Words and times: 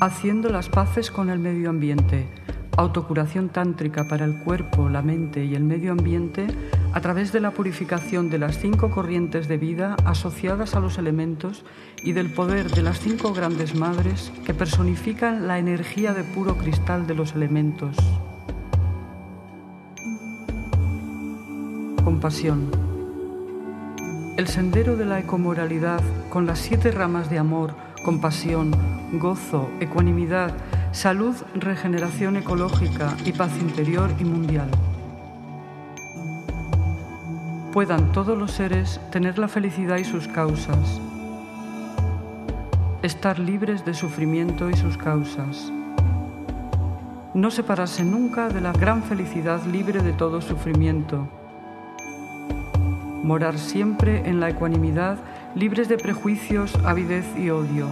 Haciendo 0.00 0.48
las 0.48 0.70
paces 0.70 1.10
con 1.10 1.28
el 1.28 1.38
medio 1.38 1.68
ambiente, 1.68 2.26
autocuración 2.74 3.50
tántrica 3.50 4.08
para 4.08 4.24
el 4.24 4.38
cuerpo, 4.38 4.88
la 4.88 5.02
mente 5.02 5.44
y 5.44 5.54
el 5.54 5.62
medio 5.62 5.92
ambiente 5.92 6.46
a 6.94 7.00
través 7.02 7.32
de 7.32 7.40
la 7.40 7.50
purificación 7.50 8.30
de 8.30 8.38
las 8.38 8.58
cinco 8.58 8.90
corrientes 8.90 9.46
de 9.46 9.58
vida 9.58 9.96
asociadas 10.06 10.74
a 10.74 10.80
los 10.80 10.96
elementos 10.96 11.66
y 12.02 12.12
del 12.12 12.32
poder 12.32 12.70
de 12.70 12.80
las 12.80 12.98
cinco 12.98 13.34
grandes 13.34 13.74
madres 13.74 14.32
que 14.46 14.54
personifican 14.54 15.46
la 15.46 15.58
energía 15.58 16.14
de 16.14 16.24
puro 16.24 16.56
cristal 16.56 17.06
de 17.06 17.14
los 17.14 17.34
elementos. 17.34 17.94
Compasión. 22.02 22.85
El 24.36 24.48
sendero 24.48 24.98
de 24.98 25.06
la 25.06 25.18
ecomoralidad 25.18 26.02
con 26.28 26.44
las 26.44 26.58
siete 26.58 26.90
ramas 26.90 27.30
de 27.30 27.38
amor, 27.38 27.74
compasión, 28.04 28.70
gozo, 29.14 29.70
ecuanimidad, 29.80 30.52
salud, 30.92 31.34
regeneración 31.54 32.36
ecológica 32.36 33.16
y 33.24 33.32
paz 33.32 33.50
interior 33.58 34.10
y 34.20 34.24
mundial. 34.24 34.68
Puedan 37.72 38.12
todos 38.12 38.36
los 38.36 38.50
seres 38.50 39.00
tener 39.10 39.38
la 39.38 39.48
felicidad 39.48 39.96
y 39.96 40.04
sus 40.04 40.28
causas, 40.28 41.00
estar 43.00 43.38
libres 43.38 43.86
de 43.86 43.94
sufrimiento 43.94 44.68
y 44.68 44.76
sus 44.76 44.98
causas, 44.98 45.72
no 47.32 47.50
separarse 47.50 48.04
nunca 48.04 48.50
de 48.50 48.60
la 48.60 48.72
gran 48.72 49.02
felicidad 49.02 49.64
libre 49.64 50.02
de 50.02 50.12
todo 50.12 50.42
sufrimiento, 50.42 51.26
morar 53.26 53.58
siempre 53.58 54.28
en 54.28 54.40
la 54.40 54.48
ecuanimidad 54.48 55.18
libres 55.54 55.88
de 55.88 55.98
prejuicios, 55.98 56.74
avidez 56.84 57.26
y 57.36 57.50
odio 57.50 57.88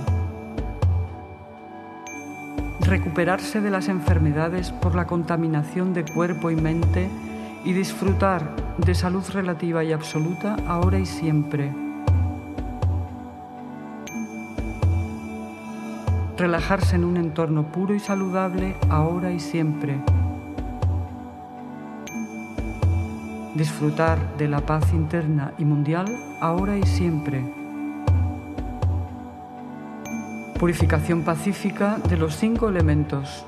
recuperarse 2.84 3.60
de 3.60 3.70
las 3.70 3.88
enfermedades 3.88 4.70
por 4.70 4.94
la 4.94 5.06
contaminación 5.06 5.94
de 5.94 6.04
cuerpo 6.04 6.50
y 6.50 6.56
mente 6.56 7.08
y 7.64 7.72
disfrutar 7.72 8.54
de 8.78 8.94
salud 8.94 9.24
relativa 9.32 9.82
y 9.82 9.92
absoluta 9.92 10.56
ahora 10.66 10.98
y 10.98 11.06
siempre. 11.06 11.72
Relajarse 16.36 16.96
en 16.96 17.04
un 17.04 17.16
entorno 17.16 17.64
puro 17.72 17.94
y 17.94 18.00
saludable 18.00 18.76
ahora 18.91 19.30
y 19.30 19.41
siempre. 19.41 20.00
Disfrutar 23.55 24.36
de 24.36 24.48
la 24.48 24.60
paz 24.60 24.92
interna 24.92 25.52
y 25.58 25.64
mundial 25.64 26.06
ahora 26.41 26.77
y 26.77 26.83
siempre 26.83 27.44
purificación 30.64 31.24
pacífica 31.24 31.98
de 32.08 32.16
los 32.16 32.36
cinco 32.36 32.70
elementos. 32.70 33.44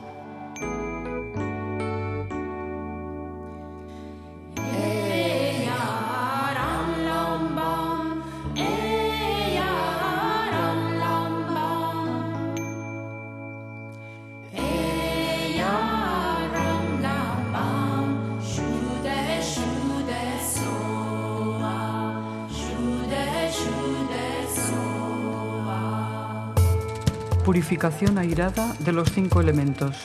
Purificación 27.66 28.16
airada 28.16 28.76
de 28.78 28.92
los 28.92 29.10
cinco 29.10 29.40
elementos. 29.40 29.96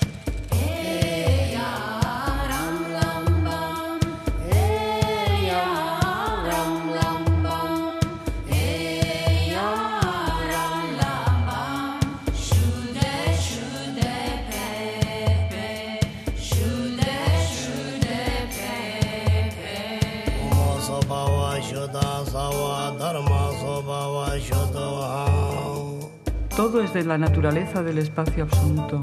La 27.06 27.18
naturaleza 27.18 27.82
del 27.82 27.98
espacio 27.98 28.44
absoluto. 28.44 29.00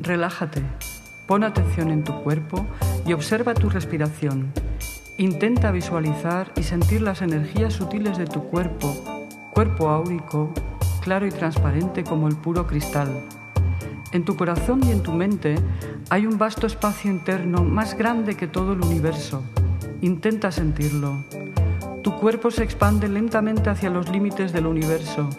Relájate, 0.00 0.62
pon 1.26 1.44
atención 1.44 1.90
en 1.90 2.02
tu 2.02 2.22
cuerpo 2.22 2.66
y 3.06 3.12
observa 3.12 3.54
tu 3.54 3.70
respiración. 3.70 4.52
Intenta 5.16 5.70
visualizar 5.70 6.50
y 6.56 6.64
sentir 6.64 7.02
las 7.02 7.22
energías 7.22 7.74
sutiles 7.74 8.18
de 8.18 8.26
tu 8.26 8.42
cuerpo, 8.44 9.28
cuerpo 9.52 9.90
áurico, 9.90 10.52
claro 11.02 11.24
y 11.26 11.30
transparente 11.30 12.02
como 12.02 12.26
el 12.26 12.36
puro 12.36 12.66
cristal. 12.66 13.08
En 14.10 14.24
tu 14.24 14.36
corazón 14.36 14.80
y 14.84 14.90
en 14.90 15.02
tu 15.02 15.12
mente 15.12 15.54
hay 16.10 16.26
un 16.26 16.36
vasto 16.36 16.66
espacio 16.66 17.12
interno 17.12 17.62
más 17.62 17.96
grande 17.96 18.36
que 18.36 18.48
todo 18.48 18.72
el 18.72 18.82
universo. 18.82 19.44
Intenta 20.00 20.50
sentirlo. 20.50 21.24
Tu 22.02 22.12
cuerpo 22.16 22.50
se 22.50 22.64
expande 22.64 23.08
lentamente 23.08 23.70
hacia 23.70 23.88
los 23.88 24.10
límites 24.10 24.52
del 24.52 24.66
universo 24.66 25.30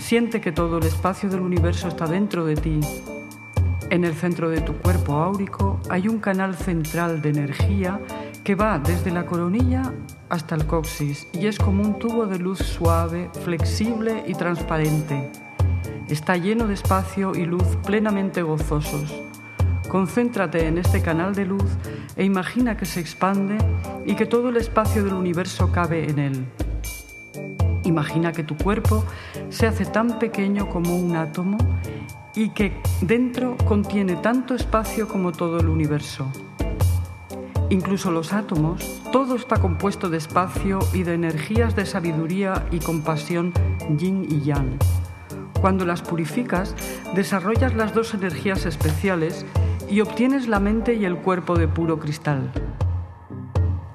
Siente 0.00 0.40
que 0.40 0.50
todo 0.50 0.78
el 0.78 0.86
espacio 0.86 1.28
del 1.28 1.40
universo 1.40 1.86
está 1.86 2.06
dentro 2.06 2.44
de 2.44 2.56
ti. 2.56 2.80
En 3.90 4.04
el 4.04 4.14
centro 4.14 4.48
de 4.48 4.60
tu 4.60 4.72
cuerpo 4.72 5.12
áurico 5.12 5.78
hay 5.88 6.08
un 6.08 6.18
canal 6.18 6.56
central 6.56 7.22
de 7.22 7.28
energía 7.28 8.00
que 8.42 8.56
va 8.56 8.78
desde 8.78 9.12
la 9.12 9.26
coronilla 9.26 9.92
hasta 10.28 10.56
el 10.56 10.66
coxis 10.66 11.28
y 11.32 11.46
es 11.46 11.58
como 11.58 11.84
un 11.84 11.98
tubo 11.98 12.26
de 12.26 12.38
luz 12.38 12.58
suave, 12.58 13.30
flexible 13.44 14.24
y 14.26 14.34
transparente. 14.34 15.30
Está 16.08 16.36
lleno 16.36 16.66
de 16.66 16.74
espacio 16.74 17.32
y 17.36 17.44
luz 17.44 17.76
plenamente 17.86 18.42
gozosos. 18.42 19.14
Concéntrate 19.88 20.66
en 20.66 20.78
este 20.78 21.02
canal 21.02 21.34
de 21.34 21.44
luz 21.44 21.70
e 22.16 22.24
imagina 22.24 22.76
que 22.76 22.86
se 22.86 23.00
expande 23.00 23.58
y 24.06 24.16
que 24.16 24.26
todo 24.26 24.48
el 24.48 24.56
espacio 24.56 25.04
del 25.04 25.14
universo 25.14 25.70
cabe 25.70 26.10
en 26.10 26.18
él. 26.18 26.46
Imagina 27.84 28.32
que 28.32 28.42
tu 28.42 28.56
cuerpo 28.56 29.04
se 29.48 29.66
hace 29.66 29.86
tan 29.86 30.18
pequeño 30.18 30.68
como 30.68 30.96
un 30.96 31.16
átomo 31.16 31.58
y 32.34 32.50
que 32.50 32.80
dentro 33.00 33.56
contiene 33.66 34.16
tanto 34.16 34.54
espacio 34.54 35.08
como 35.08 35.32
todo 35.32 35.60
el 35.60 35.68
universo. 35.68 36.30
Incluso 37.70 38.10
los 38.10 38.32
átomos, 38.32 39.00
todo 39.12 39.36
está 39.36 39.56
compuesto 39.58 40.10
de 40.10 40.18
espacio 40.18 40.80
y 40.92 41.04
de 41.04 41.14
energías 41.14 41.76
de 41.76 41.86
sabiduría 41.86 42.66
y 42.70 42.80
compasión 42.80 43.52
yin 43.96 44.26
y 44.28 44.40
yang. 44.40 44.76
Cuando 45.60 45.84
las 45.84 46.02
purificas, 46.02 46.74
desarrollas 47.14 47.74
las 47.74 47.94
dos 47.94 48.12
energías 48.14 48.66
especiales 48.66 49.46
y 49.88 50.00
obtienes 50.00 50.48
la 50.48 50.58
mente 50.58 50.94
y 50.94 51.04
el 51.04 51.16
cuerpo 51.16 51.56
de 51.56 51.68
puro 51.68 51.98
cristal. 51.98 52.50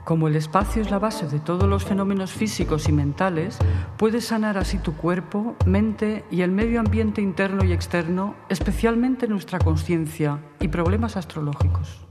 Como 0.05 0.27
el 0.27 0.35
espacio 0.35 0.83
es 0.83 0.91
la 0.91 0.99
base 0.99 1.27
de 1.27 1.39
todos 1.39 1.67
los 1.67 1.83
fenómenos 1.83 2.31
físicos 2.31 2.87
y 2.87 2.91
mentales, 2.91 3.57
puedes 3.97 4.27
sanar 4.27 4.55
así 4.55 4.77
tu 4.77 4.95
cuerpo, 4.95 5.55
mente 5.65 6.23
y 6.29 6.43
el 6.43 6.51
medio 6.51 6.79
ambiente 6.79 7.23
interno 7.23 7.65
y 7.65 7.73
externo, 7.73 8.35
especialmente 8.47 9.27
nuestra 9.27 9.57
conciencia 9.57 10.39
y 10.59 10.67
problemas 10.67 11.17
astrológicos. 11.17 12.05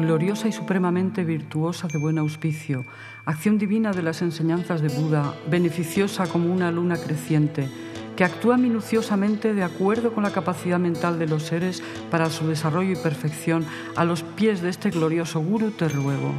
Gloriosa 0.00 0.48
y 0.48 0.52
supremamente 0.52 1.24
virtuosa 1.24 1.86
de 1.88 1.98
buen 1.98 2.18
auspicio, 2.18 2.84
acción 3.24 3.58
divina 3.58 3.92
de 3.92 4.02
las 4.02 4.22
enseñanzas 4.22 4.80
de 4.80 4.88
Buda, 4.88 5.34
beneficiosa 5.48 6.26
como 6.26 6.52
una 6.52 6.70
luna 6.70 6.96
creciente, 6.96 7.68
que 8.16 8.24
actúa 8.24 8.56
minuciosamente 8.56 9.54
de 9.54 9.62
acuerdo 9.62 10.12
con 10.12 10.24
la 10.24 10.32
capacidad 10.32 10.78
mental 10.78 11.18
de 11.18 11.26
los 11.26 11.44
seres 11.44 11.82
para 12.10 12.30
su 12.30 12.46
desarrollo 12.46 12.92
y 12.92 13.02
perfección, 13.02 13.64
a 13.96 14.04
los 14.04 14.22
pies 14.22 14.60
de 14.60 14.70
este 14.70 14.90
glorioso 14.90 15.40
Guru 15.40 15.70
te 15.70 15.88
ruego. 15.88 16.34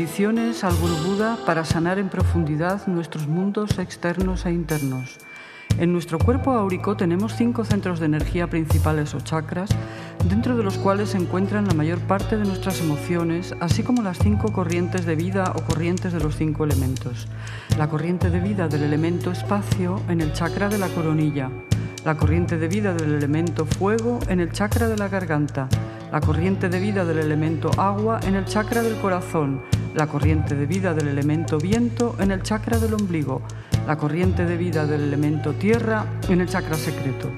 Bendiciones 0.00 0.64
al 0.64 0.74
Guru 0.76 1.36
para 1.44 1.62
sanar 1.62 1.98
en 1.98 2.08
profundidad 2.08 2.86
nuestros 2.86 3.28
mundos 3.28 3.78
externos 3.78 4.46
e 4.46 4.50
internos. 4.50 5.18
En 5.78 5.92
nuestro 5.92 6.18
cuerpo 6.18 6.52
áurico 6.52 6.96
tenemos 6.96 7.34
cinco 7.34 7.66
centros 7.66 8.00
de 8.00 8.06
energía 8.06 8.48
principales 8.48 9.14
o 9.14 9.20
chakras, 9.20 9.68
dentro 10.24 10.56
de 10.56 10.62
los 10.62 10.78
cuales 10.78 11.10
se 11.10 11.18
encuentran 11.18 11.66
la 11.66 11.74
mayor 11.74 11.98
parte 11.98 12.38
de 12.38 12.46
nuestras 12.46 12.80
emociones, 12.80 13.54
así 13.60 13.82
como 13.82 14.00
las 14.00 14.18
cinco 14.18 14.54
corrientes 14.54 15.04
de 15.04 15.16
vida 15.16 15.52
o 15.54 15.62
corrientes 15.64 16.14
de 16.14 16.20
los 16.20 16.34
cinco 16.34 16.64
elementos. 16.64 17.28
La 17.76 17.90
corriente 17.90 18.30
de 18.30 18.40
vida 18.40 18.68
del 18.68 18.84
elemento 18.84 19.30
espacio 19.30 20.00
en 20.08 20.22
el 20.22 20.32
chakra 20.32 20.70
de 20.70 20.78
la 20.78 20.88
coronilla, 20.88 21.50
la 22.06 22.16
corriente 22.16 22.56
de 22.56 22.68
vida 22.68 22.94
del 22.94 23.16
elemento 23.16 23.66
fuego 23.66 24.18
en 24.28 24.40
el 24.40 24.50
chakra 24.50 24.88
de 24.88 24.96
la 24.96 25.08
garganta, 25.08 25.68
la 26.12 26.20
corriente 26.20 26.68
de 26.68 26.80
vida 26.80 27.04
del 27.04 27.18
elemento 27.18 27.70
agua 27.76 28.20
en 28.24 28.34
el 28.34 28.44
chakra 28.44 28.82
del 28.82 28.96
corazón, 28.96 29.62
la 29.94 30.06
corriente 30.06 30.54
de 30.54 30.66
vida 30.66 30.92
del 30.94 31.08
elemento 31.08 31.58
viento 31.58 32.16
en 32.18 32.30
el 32.32 32.42
chakra 32.42 32.78
del 32.78 32.94
ombligo, 32.94 33.42
la 33.86 33.96
corriente 33.96 34.44
de 34.44 34.56
vida 34.56 34.86
del 34.86 35.02
elemento 35.02 35.52
tierra 35.52 36.06
en 36.28 36.40
el 36.40 36.48
chakra 36.48 36.76
secreto. 36.76 37.30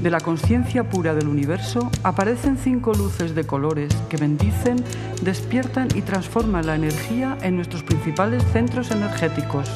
De 0.00 0.10
la 0.10 0.20
conciencia 0.20 0.88
pura 0.88 1.14
del 1.14 1.28
universo 1.28 1.90
aparecen 2.02 2.56
cinco 2.56 2.94
luces 2.94 3.34
de 3.34 3.44
colores 3.44 3.94
que 4.08 4.16
bendicen, 4.16 4.76
despiertan 5.22 5.88
y 5.94 6.02
transforman 6.02 6.66
la 6.66 6.76
energía 6.76 7.36
en 7.42 7.56
nuestros 7.56 7.82
principales 7.82 8.42
centros 8.52 8.90
energéticos. 8.90 9.68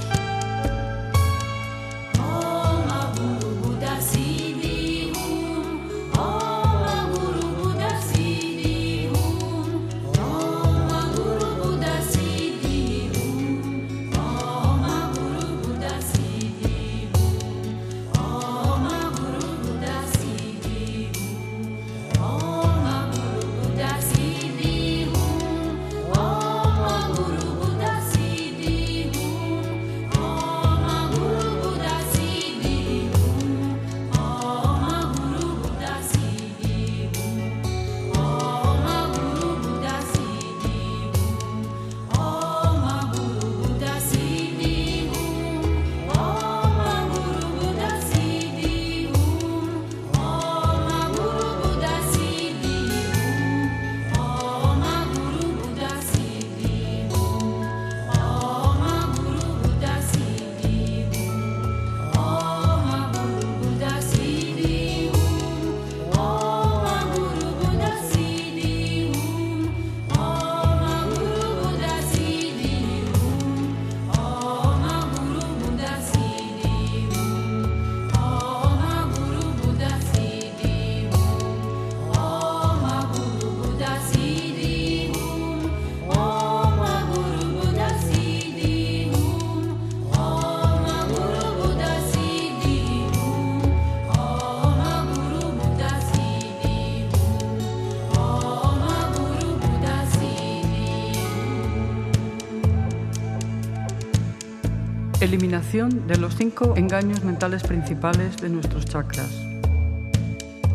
De 105.55 106.17
los 106.19 106.35
cinco 106.35 106.75
engaños 106.77 107.23
mentales 107.23 107.63
principales 107.63 108.37
de 108.39 108.49
nuestros 108.49 108.87
chakras. 108.87 109.31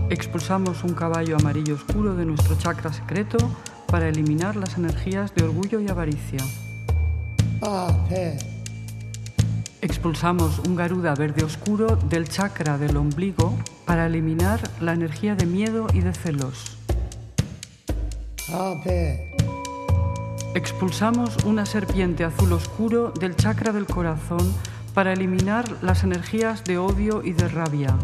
Expulsamos 0.10 0.86
un 0.86 0.94
caballo 0.94 1.36
amarillo 1.36 1.76
oscuro 1.76 2.16
de 2.16 2.26
nuestro 2.26 2.58
chakra 2.58 2.94
secreto 2.94 3.38
para 3.88 4.08
eliminar 4.08 4.56
las 4.56 4.78
energías 4.78 5.36
de 5.36 5.44
orgullo 5.44 5.82
y 5.82 5.90
avaricia. 5.90 6.40
Expulsamos 9.82 10.60
un 10.60 10.78
garuda 10.78 11.14
verde 11.14 11.44
oscuro 11.44 11.98
del 11.98 12.30
chakra 12.30 12.78
del 12.78 12.96
ombligo 12.96 13.54
para 13.86 14.06
eliminar 14.06 14.62
la 14.80 14.94
energía 14.94 15.36
de 15.36 15.46
miedo 15.46 15.88
y 15.94 16.00
de 16.00 16.14
celos. 16.14 16.78
Expulsamos 20.56 21.36
una 21.44 21.66
serpiente 21.66 22.24
azul 22.24 22.54
oscuro 22.54 23.12
del 23.12 23.36
chakra 23.36 23.72
del 23.72 23.86
corazón 23.86 24.54
para 24.94 25.14
eliminar 25.14 25.66
las 25.82 26.04
energías 26.04 26.64
de 26.64 26.78
odio 26.78 27.22
y 27.24 27.34
de 27.34 27.48
rabia. 27.48 27.96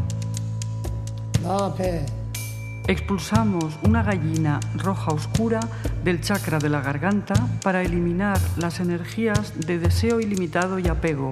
Expulsamos 2.87 3.79
una 3.83 4.03
gallina 4.03 4.59
roja 4.75 5.11
oscura 5.11 5.59
del 6.03 6.21
chakra 6.21 6.59
de 6.59 6.69
la 6.69 6.81
garganta 6.81 7.33
para 7.63 7.81
eliminar 7.81 8.39
las 8.57 8.79
energías 8.79 9.53
de 9.65 9.79
deseo 9.79 10.19
ilimitado 10.19 10.77
y 10.77 10.87
apego. 10.87 11.31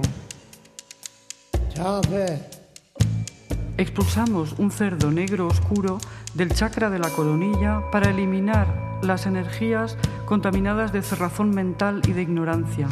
Expulsamos 3.76 4.54
un 4.58 4.70
cerdo 4.70 5.10
negro 5.10 5.46
oscuro 5.46 5.98
del 6.34 6.52
chakra 6.54 6.90
de 6.90 6.98
la 6.98 7.10
coronilla 7.10 7.82
para 7.90 8.10
eliminar 8.10 8.98
las 9.02 9.26
energías 9.26 9.96
contaminadas 10.26 10.92
de 10.92 11.02
cerrazón 11.02 11.50
mental 11.50 12.02
y 12.06 12.12
de 12.12 12.22
ignorancia. 12.22 12.88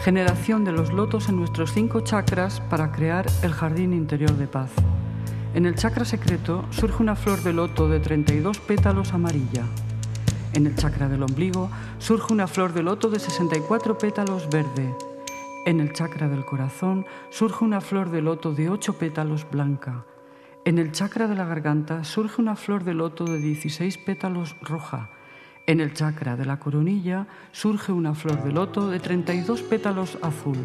Generación 0.00 0.64
de 0.64 0.70
los 0.70 0.92
lotos 0.92 1.28
en 1.28 1.36
nuestros 1.36 1.72
cinco 1.72 2.00
chakras 2.00 2.60
para 2.70 2.92
crear 2.92 3.26
el 3.42 3.52
jardín 3.52 3.92
interior 3.92 4.30
de 4.32 4.46
paz. 4.46 4.70
En 5.54 5.66
el 5.66 5.74
chakra 5.74 6.04
secreto 6.04 6.64
surge 6.70 7.02
una 7.02 7.16
flor 7.16 7.42
de 7.42 7.52
loto 7.52 7.88
de 7.88 7.98
32 7.98 8.60
pétalos 8.60 9.12
amarilla. 9.12 9.64
En 10.52 10.66
el 10.68 10.76
chakra 10.76 11.08
del 11.08 11.24
ombligo 11.24 11.68
surge 11.98 12.32
una 12.32 12.46
flor 12.46 12.72
de 12.74 12.84
loto 12.84 13.10
de 13.10 13.18
64 13.18 13.98
pétalos 13.98 14.48
verde. 14.48 14.94
En 15.66 15.80
el 15.80 15.92
chakra 15.92 16.28
del 16.28 16.44
corazón 16.44 17.04
surge 17.30 17.64
una 17.64 17.80
flor 17.80 18.10
de 18.10 18.22
loto 18.22 18.54
de 18.54 18.70
8 18.70 18.98
pétalos 18.98 19.50
blanca. 19.50 20.04
En 20.64 20.78
el 20.78 20.92
chakra 20.92 21.26
de 21.26 21.34
la 21.34 21.44
garganta 21.44 22.04
surge 22.04 22.40
una 22.40 22.54
flor 22.54 22.84
de 22.84 22.94
loto 22.94 23.24
de 23.24 23.38
16 23.38 23.98
pétalos 23.98 24.56
roja. 24.62 25.10
En 25.68 25.80
el 25.80 25.92
chakra 25.92 26.34
de 26.34 26.46
la 26.46 26.58
coronilla 26.58 27.26
surge 27.52 27.92
una 27.92 28.14
flor 28.14 28.42
de 28.42 28.52
loto 28.52 28.88
de 28.88 29.00
32 29.00 29.60
pétalos 29.60 30.16
azul. 30.22 30.56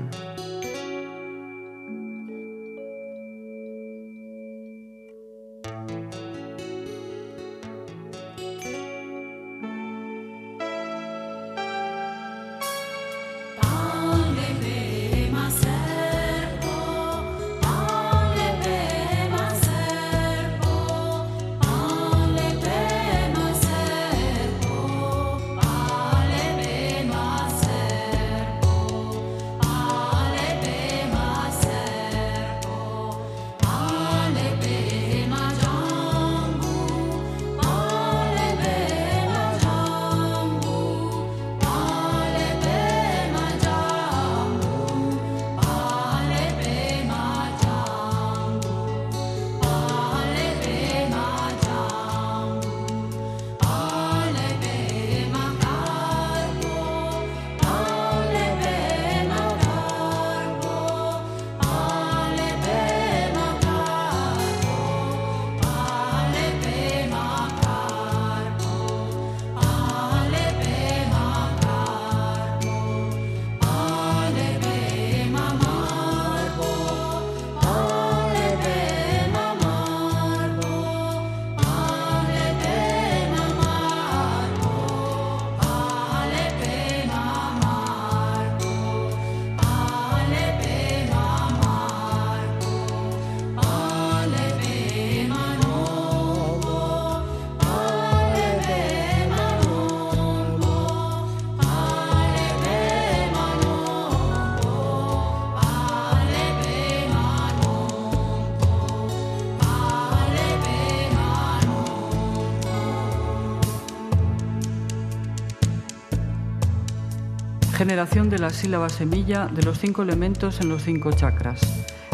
Generación 117.75 118.29
de 118.29 118.37
la 118.37 118.51
sílaba 118.51 118.87
semilla 118.87 119.47
de 119.47 119.63
los 119.63 119.79
cinco 119.79 120.03
elementos 120.03 120.61
en 120.61 120.69
los 120.69 120.83
cinco 120.83 121.11
chakras. 121.11 121.59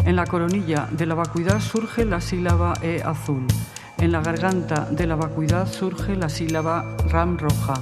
En 0.06 0.16
la 0.16 0.24
coronilla 0.24 0.88
de 0.90 1.04
la 1.04 1.14
vacuidad 1.14 1.60
surge 1.60 2.06
la 2.06 2.22
sílaba 2.22 2.72
E 2.80 3.02
azul. 3.04 3.46
En 3.98 4.10
la 4.10 4.22
garganta 4.22 4.88
de 4.90 5.06
la 5.06 5.16
vacuidad 5.16 5.70
surge 5.70 6.16
la 6.16 6.30
sílaba 6.30 6.96
Ram 7.10 7.36
roja. 7.36 7.74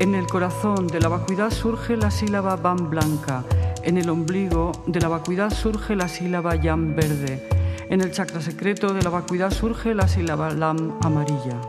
En 0.00 0.14
el 0.14 0.26
corazón 0.26 0.86
de 0.86 1.00
la 1.00 1.08
vacuidad 1.08 1.50
surge 1.50 1.98
la 1.98 2.10
sílaba 2.10 2.56
Bam 2.56 2.88
blanca. 2.88 3.44
En 3.82 3.98
el 3.98 4.08
ombligo 4.08 4.72
de 4.86 5.00
la 5.00 5.08
vacuidad 5.08 5.50
surge 5.50 5.94
la 5.94 6.08
sílaba 6.08 6.56
Yam 6.56 6.96
verde. 6.96 7.46
En 7.90 8.00
el 8.00 8.10
chakra 8.10 8.40
secreto 8.40 8.94
de 8.94 9.02
la 9.02 9.10
vacuidad 9.10 9.50
surge 9.50 9.94
la 9.94 10.08
sílaba 10.08 10.48
Lam 10.50 10.98
amarilla. 11.02 11.60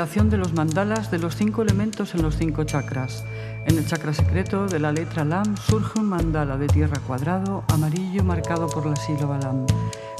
Generación 0.00 0.30
de 0.30 0.38
los 0.38 0.54
mandalas 0.54 1.10
de 1.10 1.18
los 1.18 1.36
cinco 1.36 1.60
elementos 1.60 2.14
en 2.14 2.22
los 2.22 2.34
cinco 2.34 2.64
chakras. 2.64 3.22
En 3.66 3.76
el 3.76 3.84
chakra 3.84 4.14
secreto 4.14 4.66
de 4.66 4.78
la 4.78 4.92
letra 4.92 5.26
Lam 5.26 5.58
surge 5.58 6.00
un 6.00 6.08
mandala 6.08 6.56
de 6.56 6.68
tierra 6.68 6.98
cuadrado, 7.06 7.64
amarillo 7.68 8.24
marcado 8.24 8.66
por 8.66 8.86
la 8.86 8.96
sílaba 8.96 9.38
Lam. 9.40 9.66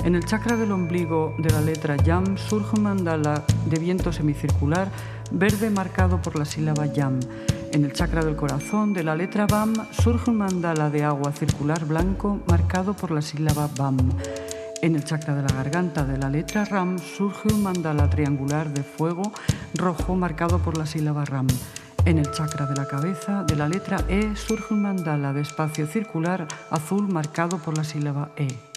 En 0.05 0.17
el 0.17 0.27
chakra 0.27 0.59
del 0.59 0.73
ombligo 0.73 1.35
de 1.39 1.49
la 1.49 1.63
letra 1.63 1.97
Yam 1.97 2.37
surge 2.37 2.77
un 2.77 2.83
mandala 2.83 3.43
de 3.71 3.79
viento 3.79 4.13
semicircular, 4.13 4.91
verde 5.31 5.71
marcado 5.71 6.21
por 6.21 6.39
la 6.39 6.45
sílaba 6.45 6.85
Yam. 6.85 7.19
En 7.73 7.83
el 7.87 7.95
chakra 7.95 8.23
del 8.23 8.37
corazón 8.37 8.93
de 8.93 9.03
la 9.03 9.17
letra 9.17 9.47
Bam 9.47 9.73
surge 9.93 10.29
un 10.29 10.37
mandala 10.37 10.91
de 10.91 11.05
agua 11.05 11.33
circular 11.33 11.87
blanco 11.87 12.39
marcado 12.47 12.93
por 12.93 13.13
la 13.13 13.23
sílaba 13.23 13.71
Bam. 13.79 13.97
En 14.83 14.95
el 14.97 15.05
chakra 15.05 15.35
de 15.35 15.43
la 15.43 15.53
garganta 15.53 16.05
de 16.05 16.17
la 16.17 16.31
letra 16.31 16.65
Ram 16.65 16.99
surge 16.99 17.53
un 17.53 17.63
mandala 17.63 18.09
triangular 18.09 18.73
de 18.73 18.83
fuego 18.83 19.31
rojo 19.75 20.15
marcado 20.15 20.59
por 20.59 20.79
la 20.79 20.87
sílaba 20.87 21.27
Ram. 21.27 21.49
En 22.07 22.19
el 22.19 22.31
chakra 22.31 22.65
de 22.65 22.77
la 22.77 22.87
cabeza 22.87 23.45
de 23.45 23.57
la 23.57 23.69
letra 23.69 23.99
E 24.09 24.35
surge 24.37 24.73
un 24.73 24.83
mandala 24.83 25.35
de 25.35 25.43
espacio 25.43 25.87
circular 25.87 26.49
azul 26.71 27.09
marcado 27.09 27.59
por 27.59 27.77
la 27.77 27.85
sílaba 27.85 28.31
E. 28.37 28.70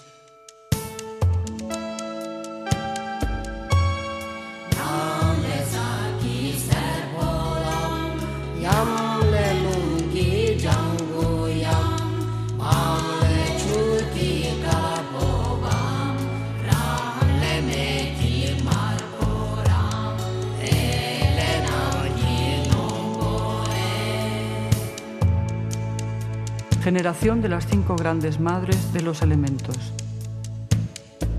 Generación 26.94 27.42
de 27.42 27.50
las 27.50 27.66
cinco 27.66 27.96
grandes 27.96 28.40
madres 28.40 28.94
de 28.94 29.02
los 29.02 29.24
elementos. 29.24 29.76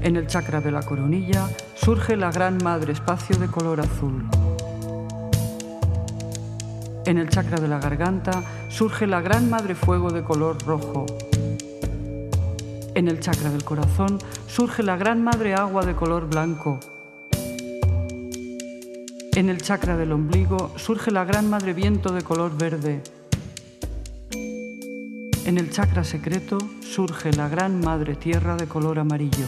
En 0.03 0.17
el 0.17 0.27
chakra 0.27 0.61
de 0.61 0.73
la 0.73 0.83
coronilla 0.83 1.49
surge 1.77 2.17
la 2.17 2.33
gran 2.33 2.59
madre 2.59 2.93
espacio 2.93 3.37
de 3.37 3.47
color 3.47 3.81
azul. 3.81 4.29
En 7.05 7.19
el 7.19 7.29
chakra 7.29 7.61
de 7.61 7.69
la 7.69 7.79
garganta 7.79 8.43
surge 8.69 9.07
la 9.07 9.21
gran 9.21 9.49
madre 9.49 9.77
fuego 9.77 10.11
de 10.11 10.25
color 10.25 10.61
rojo. 10.67 11.07
En 12.97 13.07
el 13.07 13.21
chakra 13.21 13.51
del 13.51 13.63
corazón 13.63 14.19
surge 14.49 14.83
la 14.83 14.97
gran 14.97 15.23
madre 15.23 15.55
agua 15.55 15.87
de 15.87 15.95
color 15.95 16.29
blanco. 16.29 16.81
En 19.37 19.49
el 19.49 19.63
chakra 19.63 19.97
del 19.97 20.11
ombligo 20.11 20.73
surge 20.75 21.13
la 21.13 21.25
gran 21.25 21.49
madre 21.49 21.75
viento 21.75 22.13
de 22.13 22.23
color 22.23 22.59
verde. 22.59 23.05
En 25.47 25.59
el 25.59 25.71
chakra 25.71 26.05
secreto 26.05 26.57
surge 26.81 27.31
la 27.35 27.49
gran 27.49 27.81
madre 27.81 28.15
tierra 28.15 28.57
de 28.57 28.67
color 28.67 28.99
amarillo. 28.99 29.47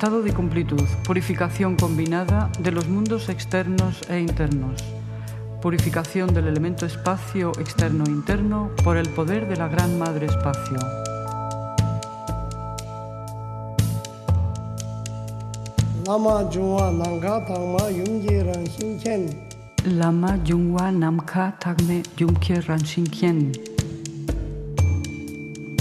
Estado 0.00 0.22
de 0.22 0.32
completud, 0.32 0.82
purificación 1.04 1.76
combinada 1.76 2.50
de 2.58 2.72
los 2.72 2.88
mundos 2.88 3.28
externos 3.28 4.00
e 4.08 4.18
internos. 4.18 4.82
Purificación 5.60 6.32
del 6.32 6.46
elemento 6.48 6.86
espacio 6.86 7.52
externo 7.60 8.04
e 8.06 8.10
interno 8.10 8.70
por 8.82 8.96
el 8.96 9.10
poder 9.10 9.46
de 9.46 9.56
la 9.56 9.68
Gran 9.68 9.98
Madre 9.98 10.24
Espacio. 10.24 10.78
Lama 16.06 16.48
Jungwa 16.50 16.90
Namkha 16.90 17.44
Thangma 17.44 17.90
Yumje 17.90 18.42
Ran 18.42 18.64
Shinkyen. 18.64 19.28
Lama 19.84 20.38
Jungwa 20.48 20.90
Ran 22.66 22.82
Shinkyen. 22.82 23.52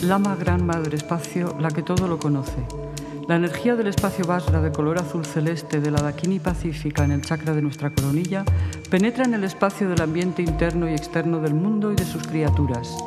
Lama 0.04 0.36
Gran 0.36 0.66
Madre 0.66 0.98
Espacio, 0.98 1.56
la 1.58 1.70
que 1.70 1.84
todo 1.84 2.06
lo 2.06 2.20
conoce. 2.20 2.80
La 3.30 3.36
energía 3.36 3.76
del 3.76 3.86
espacio 3.86 4.26
Vajra 4.26 4.60
de 4.60 4.72
color 4.72 4.98
azul 4.98 5.24
celeste 5.24 5.80
de 5.80 5.92
la 5.92 6.02
Dakini 6.02 6.40
pacífica 6.40 7.04
en 7.04 7.12
el 7.12 7.22
chakra 7.22 7.54
de 7.54 7.62
nuestra 7.62 7.92
coronilla 7.92 8.44
penetra 8.90 9.24
en 9.24 9.36
el 9.36 9.44
espacio 9.44 9.88
del 9.88 10.02
ambiente 10.02 10.42
interno 10.42 10.90
y 10.90 10.94
externo 10.94 11.40
del 11.40 11.54
mundo 11.54 11.92
y 11.92 11.96
de 11.96 12.06
sus 12.06 12.26
criaturas. 12.26 12.98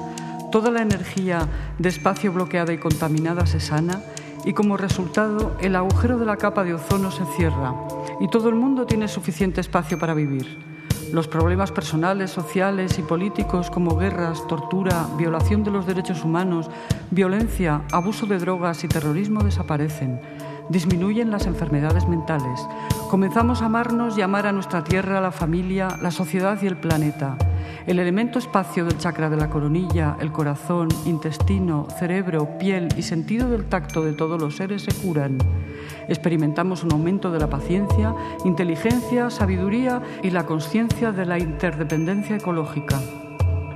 Toda 0.52 0.70
la 0.70 0.80
energía 0.80 1.48
de 1.80 1.88
espacio 1.88 2.32
bloqueada 2.32 2.72
y 2.72 2.78
contaminada 2.78 3.46
se 3.46 3.58
sana 3.58 4.00
y 4.44 4.52
como 4.52 4.76
resultado 4.76 5.56
el 5.60 5.74
agujero 5.74 6.16
de 6.18 6.26
la 6.26 6.36
capa 6.36 6.62
de 6.62 6.74
ozono 6.74 7.10
se 7.10 7.24
cierra 7.36 7.74
y 8.20 8.28
todo 8.28 8.48
el 8.48 8.54
mundo 8.54 8.86
tiene 8.86 9.08
suficiente 9.08 9.60
espacio 9.60 9.98
para 9.98 10.14
vivir. 10.14 10.71
Los 11.12 11.28
problemas 11.28 11.70
personales, 11.72 12.30
sociales 12.30 12.98
y 12.98 13.02
políticos 13.02 13.70
como 13.70 13.98
guerras, 13.98 14.46
tortura, 14.46 15.06
violación 15.18 15.62
de 15.62 15.70
los 15.70 15.84
derechos 15.84 16.24
humanos, 16.24 16.70
violencia, 17.10 17.82
abuso 17.92 18.24
de 18.24 18.38
drogas 18.38 18.82
y 18.82 18.88
terrorismo 18.88 19.44
desaparecen. 19.44 20.20
Disminuyen 20.72 21.30
las 21.30 21.44
enfermedades 21.44 22.08
mentales. 22.08 22.66
Comenzamos 23.10 23.60
a 23.60 23.66
amarnos 23.66 24.16
y 24.16 24.22
amar 24.22 24.46
a 24.46 24.52
nuestra 24.52 24.82
tierra, 24.82 25.20
la 25.20 25.30
familia, 25.30 25.98
la 26.00 26.10
sociedad 26.10 26.58
y 26.62 26.66
el 26.66 26.78
planeta. 26.78 27.36
El 27.86 27.98
elemento 27.98 28.38
espacio 28.38 28.86
del 28.86 28.96
chakra 28.96 29.28
de 29.28 29.36
la 29.36 29.50
coronilla, 29.50 30.16
el 30.18 30.32
corazón, 30.32 30.88
intestino, 31.04 31.88
cerebro, 31.98 32.56
piel 32.58 32.88
y 32.96 33.02
sentido 33.02 33.50
del 33.50 33.66
tacto 33.66 34.02
de 34.02 34.14
todos 34.14 34.40
los 34.40 34.56
seres 34.56 34.80
se 34.80 34.94
curan. 34.94 35.36
Experimentamos 36.08 36.84
un 36.84 36.92
aumento 36.92 37.30
de 37.30 37.40
la 37.40 37.50
paciencia, 37.50 38.14
inteligencia, 38.46 39.28
sabiduría 39.28 40.00
y 40.22 40.30
la 40.30 40.46
conciencia 40.46 41.12
de 41.12 41.26
la 41.26 41.38
interdependencia 41.38 42.36
ecológica. 42.36 42.98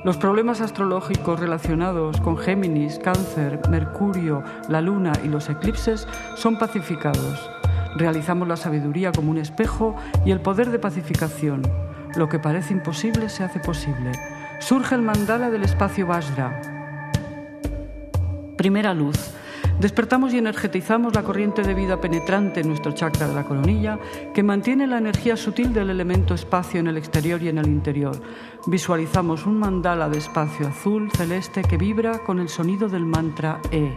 Los 0.06 0.18
problemas 0.18 0.60
astrológicos 0.60 1.40
relacionados 1.40 2.20
con 2.20 2.38
Géminis, 2.38 3.00
Cáncer, 3.00 3.60
Mercurio, 3.68 4.44
la 4.68 4.80
Luna 4.80 5.10
y 5.24 5.26
los 5.26 5.50
eclipses 5.50 6.06
son 6.36 6.60
pacificados. 6.60 7.50
Realizamos 7.96 8.46
la 8.46 8.56
sabiduría 8.56 9.10
como 9.10 9.32
un 9.32 9.38
espejo 9.38 9.96
y 10.24 10.30
el 10.30 10.40
poder 10.40 10.70
de 10.70 10.78
pacificación. 10.78 11.62
Lo 12.14 12.28
que 12.28 12.38
parece 12.38 12.72
imposible 12.72 13.28
se 13.28 13.42
hace 13.42 13.58
posible. 13.58 14.12
Surge 14.60 14.94
el 14.94 15.02
mandala 15.02 15.50
del 15.50 15.64
espacio 15.64 16.06
Vajra. 16.06 16.60
Primera 18.56 18.94
luz 18.94 19.32
Despertamos 19.80 20.32
y 20.32 20.38
energetizamos 20.38 21.14
la 21.14 21.22
corriente 21.22 21.62
de 21.62 21.74
vida 21.74 22.00
penetrante 22.00 22.60
en 22.60 22.68
nuestro 22.68 22.92
chakra 22.92 23.28
de 23.28 23.34
la 23.34 23.44
coronilla 23.44 23.98
que 24.32 24.42
mantiene 24.42 24.86
la 24.86 24.96
energía 24.96 25.36
sutil 25.36 25.74
del 25.74 25.90
elemento 25.90 26.32
espacio 26.34 26.80
en 26.80 26.86
el 26.86 26.96
exterior 26.96 27.42
y 27.42 27.48
en 27.48 27.58
el 27.58 27.66
interior. 27.66 28.18
Visualizamos 28.66 29.44
un 29.44 29.58
mandala 29.58 30.08
de 30.08 30.16
espacio 30.16 30.68
azul 30.68 31.10
celeste 31.12 31.62
que 31.62 31.76
vibra 31.76 32.20
con 32.20 32.40
el 32.40 32.48
sonido 32.48 32.88
del 32.88 33.04
mantra 33.04 33.60
E. 33.70 33.92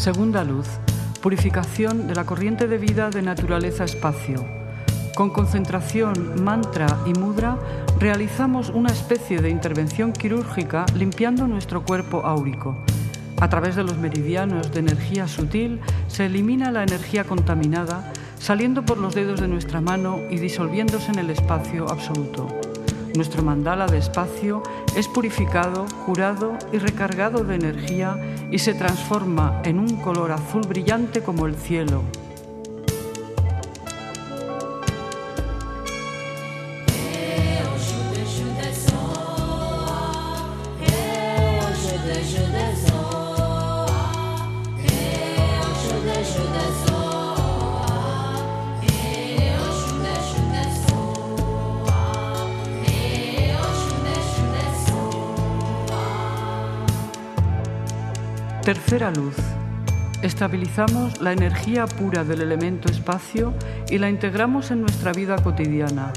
Segunda 0.00 0.44
luz, 0.44 0.66
purificación 1.20 2.06
de 2.06 2.14
la 2.14 2.24
corriente 2.24 2.66
de 2.66 2.78
vida 2.78 3.10
de 3.10 3.20
naturaleza-espacio. 3.20 4.42
Con 5.14 5.28
concentración, 5.28 6.42
mantra 6.42 6.86
y 7.04 7.12
mudra 7.12 7.58
realizamos 7.98 8.70
una 8.70 8.90
especie 8.90 9.42
de 9.42 9.50
intervención 9.50 10.14
quirúrgica 10.14 10.86
limpiando 10.94 11.46
nuestro 11.46 11.84
cuerpo 11.84 12.24
áurico. 12.24 12.78
A 13.42 13.50
través 13.50 13.76
de 13.76 13.84
los 13.84 13.98
meridianos 13.98 14.72
de 14.72 14.80
energía 14.80 15.28
sutil 15.28 15.80
se 16.08 16.24
elimina 16.24 16.70
la 16.70 16.82
energía 16.82 17.24
contaminada 17.24 18.10
saliendo 18.38 18.86
por 18.86 18.96
los 18.96 19.14
dedos 19.14 19.38
de 19.38 19.48
nuestra 19.48 19.82
mano 19.82 20.20
y 20.30 20.38
disolviéndose 20.38 21.12
en 21.12 21.18
el 21.18 21.28
espacio 21.28 21.90
absoluto. 21.90 22.69
Nuestro 23.14 23.42
mandala 23.42 23.86
de 23.86 23.98
espacio 23.98 24.62
es 24.96 25.08
purificado, 25.08 25.86
curado 26.06 26.56
y 26.72 26.78
recargado 26.78 27.44
de 27.44 27.56
energía 27.56 28.16
y 28.50 28.58
se 28.58 28.74
transforma 28.74 29.60
en 29.64 29.78
un 29.78 29.96
color 29.96 30.32
azul 30.32 30.62
brillante 30.62 31.22
como 31.22 31.46
el 31.46 31.56
cielo, 31.56 32.02
Tercera 58.90 59.12
luz. 59.12 59.36
Estabilizamos 60.20 61.20
la 61.20 61.32
energía 61.32 61.86
pura 61.86 62.24
del 62.24 62.40
elemento 62.40 62.90
espacio 62.90 63.54
y 63.88 63.98
la 63.98 64.10
integramos 64.10 64.72
en 64.72 64.80
nuestra 64.80 65.12
vida 65.12 65.36
cotidiana. 65.36 66.12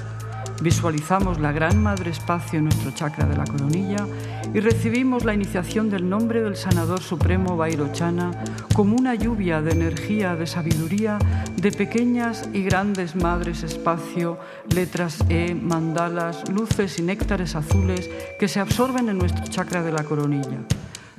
Visualizamos 0.59 1.39
la 1.39 1.51
gran 1.51 1.83
madre 1.83 2.09
espacio 2.09 2.57
en 2.57 2.65
nuestro 2.65 2.89
chakra 2.89 3.27
de 3.27 3.37
la 3.37 3.43
coronilla 3.43 4.07
y 4.55 4.59
recibimos 4.59 5.23
la 5.23 5.35
iniciación 5.35 5.91
del 5.91 6.09
nombre 6.09 6.41
del 6.41 6.55
sanador 6.55 7.01
supremo 7.01 7.55
Vairochana 7.57 8.31
como 8.73 8.95
una 8.95 9.13
lluvia 9.13 9.61
de 9.61 9.73
energía, 9.73 10.35
de 10.35 10.47
sabiduría, 10.47 11.19
de 11.55 11.71
pequeñas 11.71 12.49
y 12.53 12.63
grandes 12.63 13.15
madres 13.15 13.61
espacio, 13.61 14.39
letras 14.73 15.19
E, 15.29 15.53
mandalas, 15.53 16.49
luces 16.49 16.97
y 16.97 17.03
néctares 17.03 17.55
azules 17.55 18.09
que 18.39 18.47
se 18.47 18.59
absorben 18.59 19.09
en 19.09 19.19
nuestro 19.19 19.45
chakra 19.45 19.83
de 19.83 19.91
la 19.91 20.03
coronilla. 20.03 20.65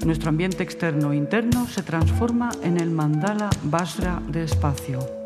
Nuestro 0.04 0.28
ambiente 0.28 0.62
externo 0.62 1.12
e 1.12 1.16
interno 1.16 1.66
se 1.66 1.82
transforma 1.82 2.50
en 2.62 2.78
el 2.78 2.90
mandala 2.90 3.50
Vajra 3.62 4.20
de 4.28 4.44
espacio. 4.44 5.23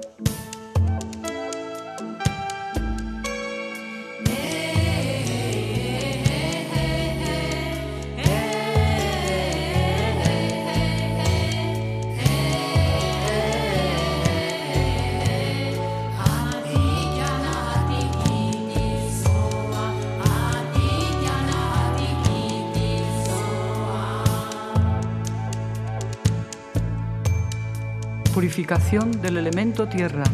Purificación 28.68 29.22
del 29.22 29.38
elemento 29.38 29.88
tierra. 29.88 30.24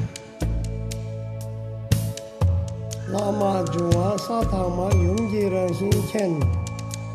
Lama 3.09 3.65
Jungwa 3.73 4.19
Satangma 4.19 4.89
Ranshin 4.91 6.03
Kien. 6.11 6.41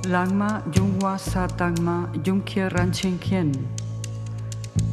Lama 0.08 0.64
Jungwa 0.74 1.18
Satangma 1.18 2.10
Yungkie 2.24 2.70
Ranshin 2.70 3.20
Kien. 3.20 3.52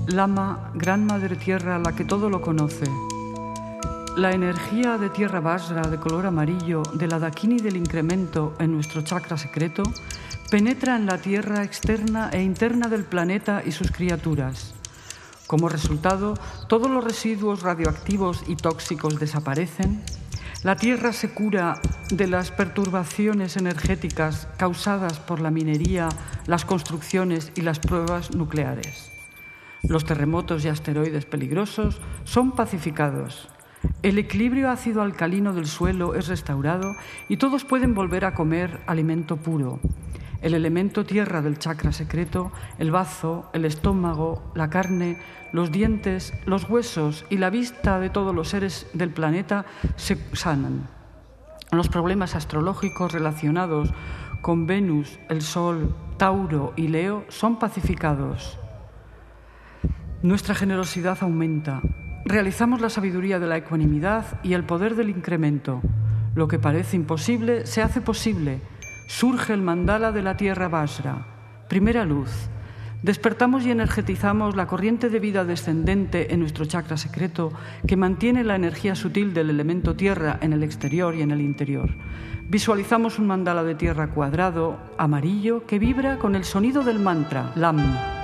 Lama, 0.09 0.73
Gran 0.75 1.07
Madre 1.07 1.37
Tierra, 1.37 1.79
la 1.79 1.93
que 1.95 2.05
todo 2.05 2.29
lo 2.29 2.41
conoce. 2.41 2.87
La 4.17 4.33
energía 4.33 4.99
de 4.99 5.11
tierra 5.11 5.39
Vajra 5.39 5.83
de 5.83 5.99
color 5.99 6.27
amarillo 6.27 6.83
de 6.95 7.07
la 7.07 7.21
Dakini 7.21 7.59
del 7.61 7.77
incremento 7.77 8.53
en 8.59 8.73
nuestro 8.73 9.03
chakra 9.03 9.39
secreto 9.39 9.85
penetra 10.51 10.97
en 10.97 11.07
la 11.07 11.19
tierra 11.19 11.63
externa 11.63 12.31
e 12.33 12.43
interna 12.43 12.89
del 12.89 13.05
planeta 13.05 13.63
y 13.65 13.71
sus 13.71 13.93
criaturas. 13.93 14.76
Como 15.47 15.69
resultado, 15.69 16.35
todos 16.69 16.91
los 16.91 17.05
residuos 17.05 17.63
radioactivos 17.63 18.43
y 18.49 18.57
tóxicos 18.57 19.21
desaparecen, 19.21 20.03
la 20.65 20.75
Tierra 20.75 21.13
se 21.13 21.31
cura 21.31 21.81
de 22.11 22.27
las 22.27 22.51
perturbaciones 22.51 23.57
energéticas 23.57 24.49
causadas 24.57 25.21
por 25.21 25.41
la 25.41 25.53
minería, 25.53 26.09
las 26.47 26.65
construcciones 26.65 27.53
y 27.55 27.61
las 27.61 27.79
pruebas 27.79 28.35
nucleares. 28.35 29.13
Los 29.85 30.05
terremotos 30.05 30.65
y 30.65 30.69
asteroides 30.69 31.27
peligrosos 31.27 32.01
son 32.25 32.53
pacificados. 32.53 33.49
El 34.03 34.19
equilibrio 34.19 34.71
ácido-alcalino 34.71 35.53
del 35.53 35.67
suelo 35.67 36.17
es 36.17 36.27
restaurado 36.27 36.97
y 37.29 37.37
todos 37.37 37.65
pueden 37.65 37.95
volver 37.95 38.25
a 38.25 38.35
comer 38.35 38.81
alimento 38.87 39.37
puro, 39.37 39.79
el 40.43 40.55
elemento 40.55 41.05
tierra 41.05 41.43
del 41.43 41.59
chakra 41.59 41.93
secreto, 41.93 42.53
el 42.79 42.91
bazo, 42.91 43.51
el 43.53 43.65
estómago, 43.65 44.53
la 44.55 44.71
carne, 44.71 45.19
los 45.53 45.73
dientes, 45.73 46.33
los 46.45 46.69
huesos 46.69 47.25
y 47.31 47.39
la 47.39 47.51
vista 47.51 47.99
de 48.01 48.11
todos 48.11 48.35
los 48.35 48.49
seres 48.49 48.87
del 48.93 49.11
planeta 49.11 49.65
se 49.97 50.19
sanan. 50.35 50.89
Los 51.73 51.89
problemas 51.89 52.35
astrológicos 52.35 53.13
relacionados 53.13 53.93
con 54.41 54.67
Venus, 54.67 55.19
el 55.29 55.43
Sol, 55.43 55.95
Tauro 56.17 56.73
y 56.77 56.89
Leo 56.89 57.25
son 57.29 57.59
pacificados. 57.59 58.59
Nuestra 60.23 60.55
generosidad 60.55 61.19
aumenta. 61.21 61.81
Realizamos 62.25 62.81
la 62.81 62.91
sabiduría 62.91 63.39
de 63.39 63.47
la 63.47 63.57
ecuanimidad 63.57 64.41
y 64.43 64.55
el 64.55 64.65
poder 64.65 64.95
del 64.95 65.11
incremento. 65.11 65.81
Lo 66.35 66.49
que 66.49 66.59
parece 66.59 66.97
imposible 66.97 67.67
se 67.67 67.83
hace 67.83 68.01
posible 68.01 68.61
surge 69.07 69.53
el 69.53 69.63
mandala 69.63 70.13
de 70.13 70.23
la 70.23 70.37
tierra 70.37 70.69
Vajra, 70.69 71.27
primera 71.69 72.05
luz. 72.05 72.31
Despertamos 73.03 73.65
y 73.65 73.71
energetizamos 73.71 74.57
la 74.57 74.67
corriente 74.67 75.11
de 75.11 75.21
vida 75.21 75.45
descendente 75.45 76.33
en 76.33 76.41
nuestro 76.41 76.65
chakra 76.65 76.97
secreto 76.97 77.53
que 77.87 77.97
mantiene 77.97 78.43
la 78.43 78.57
energía 78.57 78.95
sutil 78.95 79.33
del 79.35 79.51
elemento 79.51 79.95
tierra 79.95 80.39
en 80.41 80.53
el 80.53 80.63
exterior 80.63 81.15
y 81.15 81.23
en 81.23 81.31
el 81.31 81.41
interior. 81.41 81.91
Visualizamos 82.49 83.19
un 83.19 83.27
mandala 83.27 83.65
de 83.65 83.75
tierra 83.75 84.09
cuadrado, 84.09 84.79
amarillo, 84.99 85.67
que 85.67 85.79
vibra 85.79 86.19
con 86.19 86.35
el 86.35 86.45
sonido 86.45 86.83
del 86.85 86.99
mantra, 86.99 87.53
LAM. 87.55 88.16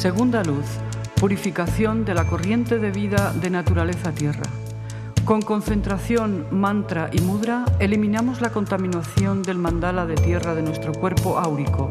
Segunda 0.00 0.42
luz, 0.42 0.64
purificación 1.16 2.06
de 2.06 2.14
la 2.14 2.26
corriente 2.26 2.78
de 2.78 2.90
vida 2.90 3.34
de 3.34 3.50
naturaleza 3.50 4.12
tierra. 4.12 4.48
Con 5.26 5.42
concentración, 5.42 6.46
mantra 6.50 7.10
y 7.12 7.20
mudra 7.20 7.66
eliminamos 7.80 8.40
la 8.40 8.48
contaminación 8.48 9.42
del 9.42 9.58
mandala 9.58 10.06
de 10.06 10.14
tierra 10.14 10.54
de 10.54 10.62
nuestro 10.62 10.92
cuerpo 10.94 11.38
áurico. 11.38 11.90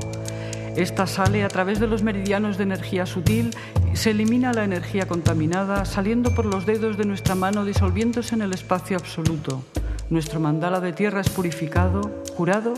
Esta 0.76 1.06
sale 1.06 1.44
a 1.44 1.50
través 1.50 1.80
de 1.80 1.86
los 1.86 2.02
meridianos 2.02 2.58
de 2.58 2.64
energía 2.64 3.06
sutil, 3.06 3.52
se 3.94 4.10
elimina 4.10 4.54
la 4.54 4.64
energía 4.64 5.08
contaminada 5.08 5.86
saliendo 5.86 6.34
por 6.34 6.46
los 6.46 6.66
dedos 6.66 6.98
de 6.98 7.06
nuestra 7.06 7.36
mano 7.36 7.64
disolviéndose 7.64 8.34
en 8.34 8.42
el 8.42 8.54
espacio 8.54 8.98
absoluto. 8.98 9.62
Nuestro 10.10 10.40
mandala 10.40 10.80
de 10.80 10.94
tierra 10.94 11.22
es 11.22 11.30
purificado, 11.30 12.24
curado 12.36 12.74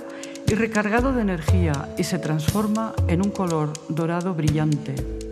y 0.52 0.56
recargado 0.56 1.14
de 1.14 1.22
energía 1.22 1.96
y 1.98 2.04
se 2.04 2.20
transforma 2.20 2.94
en 3.08 3.22
un 3.22 3.32
color 3.32 3.72
dorado 3.88 4.34
brillante. 4.34 5.31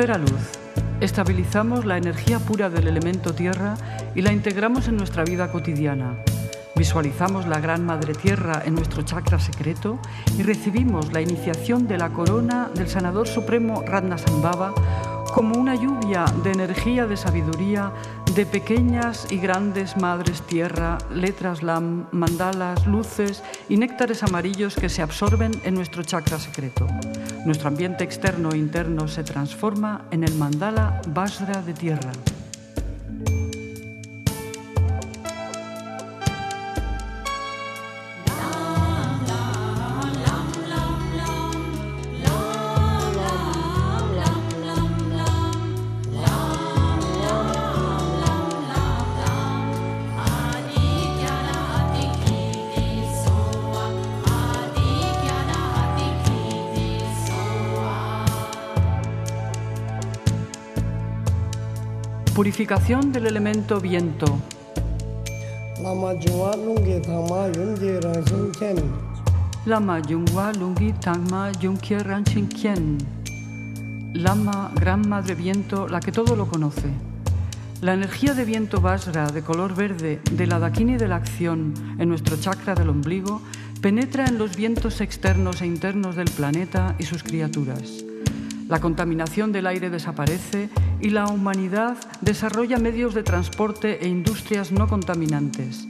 Tercera 0.00 0.16
luz. 0.16 0.58
Estabilizamos 1.02 1.84
la 1.84 1.98
energía 1.98 2.38
pura 2.38 2.70
del 2.70 2.88
elemento 2.88 3.34
tierra 3.34 3.74
y 4.14 4.22
la 4.22 4.32
integramos 4.32 4.88
en 4.88 4.96
nuestra 4.96 5.24
vida 5.24 5.52
cotidiana. 5.52 6.14
Visualizamos 6.74 7.46
la 7.46 7.60
Gran 7.60 7.84
Madre 7.84 8.14
Tierra 8.14 8.62
en 8.64 8.76
nuestro 8.76 9.02
chakra 9.02 9.38
secreto 9.38 9.98
y 10.38 10.42
recibimos 10.42 11.12
la 11.12 11.20
iniciación 11.20 11.86
de 11.86 11.98
la 11.98 12.08
corona 12.08 12.70
del 12.74 12.88
Sanador 12.88 13.28
Supremo 13.28 13.84
Ratnasambhava 13.86 14.72
como 15.34 15.56
una 15.56 15.74
lluvia 15.74 16.24
de 16.42 16.52
energía 16.52 17.06
de 17.06 17.16
sabiduría 17.16 17.92
de 18.34 18.46
pequeñas 18.46 19.26
y 19.30 19.38
grandes 19.38 19.96
madres 19.96 20.42
tierra, 20.42 20.98
letras 21.12 21.62
lam, 21.62 22.06
mandalas, 22.12 22.86
luces 22.86 23.42
y 23.68 23.76
néctares 23.76 24.22
amarillos 24.22 24.76
que 24.76 24.88
se 24.88 25.02
absorben 25.02 25.52
en 25.64 25.74
nuestro 25.74 26.02
chakra 26.02 26.38
secreto. 26.38 26.86
Nuestro 27.44 27.68
ambiente 27.68 28.04
externo 28.04 28.50
e 28.52 28.58
interno 28.58 29.08
se 29.08 29.24
transforma 29.24 30.06
en 30.10 30.24
el 30.24 30.34
mandala 30.34 31.00
Vajra 31.08 31.62
de 31.62 31.74
tierra. 31.74 32.12
Purificación 62.40 63.12
del 63.12 63.26
elemento 63.26 63.78
viento. 63.82 64.24
Lama 65.82 66.14
Jungwa 66.14 66.56
Lungi. 66.56 67.02
Lama 69.66 70.08
Tangma 71.02 71.52
Ranchin 72.02 72.48
Kien. 72.48 72.96
Lama, 74.14 74.72
Gran 74.74 75.06
Madre 75.06 75.34
Viento, 75.34 75.86
la 75.86 76.00
que 76.00 76.12
todo 76.12 76.34
lo 76.34 76.48
conoce. 76.48 76.88
La 77.82 77.92
energía 77.92 78.32
de 78.32 78.46
viento 78.46 78.80
Vajra 78.80 79.26
de 79.26 79.42
color 79.42 79.74
verde 79.74 80.22
de 80.32 80.46
la 80.46 80.58
Dakini 80.58 80.96
de 80.96 81.08
la 81.08 81.16
acción 81.16 81.74
en 81.98 82.08
nuestro 82.08 82.38
chakra 82.38 82.74
del 82.74 82.88
ombligo 82.88 83.42
penetra 83.82 84.24
en 84.24 84.38
los 84.38 84.56
vientos 84.56 85.02
externos 85.02 85.60
e 85.60 85.66
internos 85.66 86.16
del 86.16 86.30
planeta 86.30 86.96
y 86.98 87.02
sus 87.02 87.22
criaturas. 87.22 88.09
La 88.70 88.80
contaminación 88.80 89.50
del 89.50 89.66
aire 89.66 89.90
desaparece 89.90 90.70
y 91.00 91.10
la 91.10 91.26
humanidad 91.26 91.96
desarrolla 92.20 92.78
medios 92.78 93.14
de 93.14 93.24
transporte 93.24 93.98
e 94.04 94.06
industrias 94.06 94.70
no 94.70 94.86
contaminantes. 94.86 95.88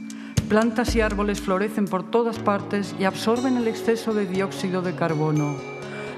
Plantas 0.49 0.95
y 0.95 1.01
árboles 1.01 1.41
florecen 1.41 1.85
por 1.85 2.09
todas 2.09 2.39
partes 2.39 2.95
y 2.99 3.03
absorben 3.03 3.57
el 3.57 3.67
exceso 3.67 4.15
de 4.15 4.25
dióxido 4.25 4.81
de 4.81 4.95
carbono. 4.95 5.57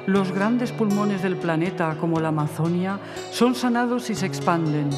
Los 0.05 0.31
grandes 0.31 0.71
pulmones 0.71 1.21
del 1.21 1.35
planeta, 1.35 1.97
como 1.99 2.21
la 2.21 2.29
Amazonia, 2.29 2.97
son 3.29 3.55
sanados 3.55 4.09
y 4.09 4.15
se 4.15 4.25
expanden. 4.25 4.89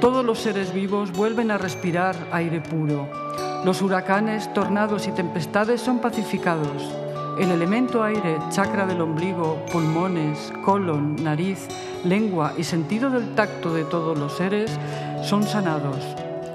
Todos 0.00 0.24
los 0.24 0.38
seres 0.38 0.72
vivos 0.72 1.12
vuelven 1.12 1.50
a 1.50 1.58
respirar 1.58 2.16
aire 2.32 2.62
puro. 2.62 3.06
Los 3.66 3.82
huracanes, 3.82 4.50
tornados 4.54 5.06
y 5.06 5.12
tempestades 5.12 5.82
son 5.82 6.00
pacificados. 6.00 7.01
El 7.38 7.50
elemento 7.50 8.04
aire, 8.04 8.38
chakra 8.50 8.84
del 8.86 9.00
ombligo, 9.00 9.56
pulmones, 9.72 10.52
colon, 10.64 11.16
nariz, 11.16 11.66
lengua 12.04 12.52
y 12.58 12.64
sentido 12.64 13.08
del 13.08 13.34
tacto 13.34 13.72
de 13.72 13.84
todos 13.84 14.18
los 14.18 14.34
seres 14.34 14.78
son 15.24 15.42
sanados. 15.44 15.96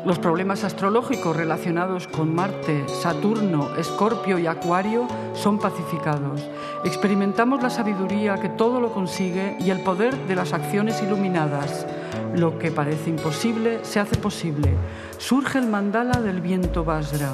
Los 0.05 0.19
problemas 0.19 0.63
astrológicos 0.63 1.35
relacionados 1.35 2.07
con 2.07 2.33
Marte, 2.33 2.87
Saturno, 2.87 3.75
Escorpio 3.75 4.37
y 4.37 4.45
Acuario 4.45 5.07
son 5.33 5.57
pacificados. 5.57 6.47
Experimentamos 6.85 7.63
la 7.63 7.71
sabiduría 7.71 8.35
que 8.35 8.49
todo 8.49 8.79
lo 8.79 8.93
consigue 8.93 9.57
y 9.59 9.71
el 9.71 9.79
poder 9.79 10.15
de 10.27 10.35
las 10.35 10.53
acciones 10.53 11.01
iluminadas. 11.01 11.87
Lo 12.35 12.59
que 12.59 12.71
parece 12.71 13.09
imposible 13.09 13.79
se 13.81 13.99
hace 13.99 14.15
posible. 14.15 14.75
Surge 15.17 15.57
el 15.57 15.67
mandala 15.67 16.21
del 16.21 16.39
viento 16.39 16.85
Vajra. 16.85 17.31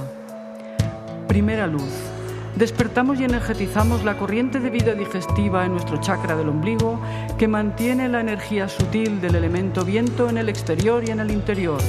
Primera 1.28 1.68
luz 1.68 2.13
despertamos 2.56 3.20
y 3.20 3.24
energetizamos 3.24 4.04
la 4.04 4.18
corriente 4.18 4.60
de 4.60 4.70
vida 4.70 4.94
digestiva 4.94 5.66
en 5.66 5.74
nuestro 5.74 6.00
chakra 6.00 6.36
del 6.36 6.50
ombligo 6.50 7.00
que 7.38 7.48
mantiene 7.48 8.10
la 8.10 8.22
energía 8.22 8.68
sutil 8.68 9.22
del 9.22 9.36
elemento 9.36 9.84
viento 9.84 10.30
en 10.30 10.38
el 10.38 10.50
exterior 10.50 11.04
y 11.08 11.12
en 11.12 11.20
el 11.20 11.32
interior. 11.32 11.82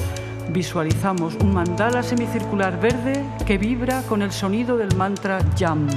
Visualizamos 0.51 1.35
un 1.37 1.53
mandala 1.53 2.03
semicircular 2.03 2.81
verde 2.81 3.25
que 3.47 3.59
vibra 3.59 4.03
con 4.03 4.23
el 4.23 4.33
sonido 4.33 4.77
del 4.77 4.95
mantra 4.97 5.41
Yam. 5.57 5.89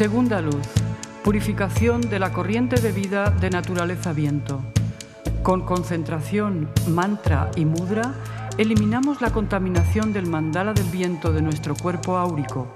Segunda 0.00 0.40
luz, 0.40 0.66
purificación 1.22 2.00
de 2.00 2.18
la 2.18 2.32
corriente 2.32 2.80
de 2.80 2.90
vida 2.90 3.28
de 3.28 3.50
naturaleza 3.50 4.14
viento. 4.14 4.62
Con 5.42 5.66
concentración, 5.66 6.70
mantra 6.88 7.50
y 7.54 7.66
mudra, 7.66 8.14
eliminamos 8.56 9.20
la 9.20 9.30
contaminación 9.30 10.14
del 10.14 10.26
mandala 10.26 10.72
del 10.72 10.86
viento 10.86 11.34
de 11.34 11.42
nuestro 11.42 11.74
cuerpo 11.74 12.16
áurico. 12.16 12.72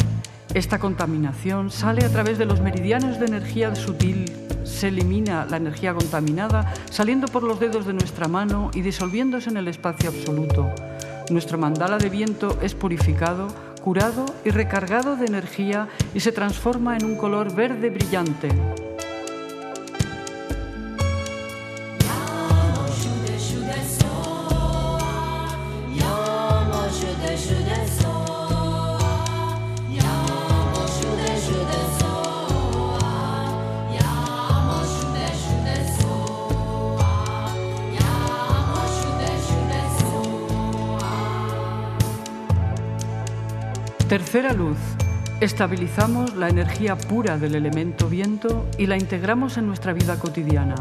Esta 0.52 0.78
contaminación 0.78 1.70
sale 1.70 2.04
a 2.04 2.10
través 2.10 2.36
de 2.36 2.44
los 2.44 2.60
meridianos 2.60 3.18
de 3.18 3.24
energía 3.24 3.74
sutil, 3.74 4.30
se 4.64 4.88
elimina 4.88 5.46
la 5.46 5.56
energía 5.56 5.94
contaminada 5.94 6.74
saliendo 6.90 7.28
por 7.28 7.42
los 7.42 7.58
dedos 7.58 7.86
de 7.86 7.94
nuestra 7.94 8.28
mano 8.28 8.70
y 8.74 8.82
disolviéndose 8.82 9.48
en 9.48 9.56
el 9.56 9.68
espacio 9.68 10.10
absoluto. 10.10 10.68
Nuestro 11.30 11.56
mandala 11.56 11.96
de 11.96 12.10
viento 12.10 12.58
es 12.60 12.74
purificado 12.74 13.48
curado 13.84 14.24
y 14.46 14.50
recargado 14.50 15.14
de 15.14 15.26
energía 15.26 15.88
y 16.14 16.20
se 16.20 16.32
transforma 16.32 16.96
en 16.96 17.04
un 17.04 17.18
color 17.18 17.54
verde 17.54 17.90
brillante. 17.90 18.48
Tercera 44.14 44.52
luz. 44.52 44.78
Estabilizamos 45.40 46.36
la 46.36 46.48
energía 46.48 46.96
pura 46.96 47.36
del 47.36 47.56
elemento 47.56 48.08
viento 48.08 48.64
y 48.78 48.86
la 48.86 48.96
integramos 48.96 49.56
en 49.56 49.66
nuestra 49.66 49.92
vida 49.92 50.20
cotidiana. 50.20 50.76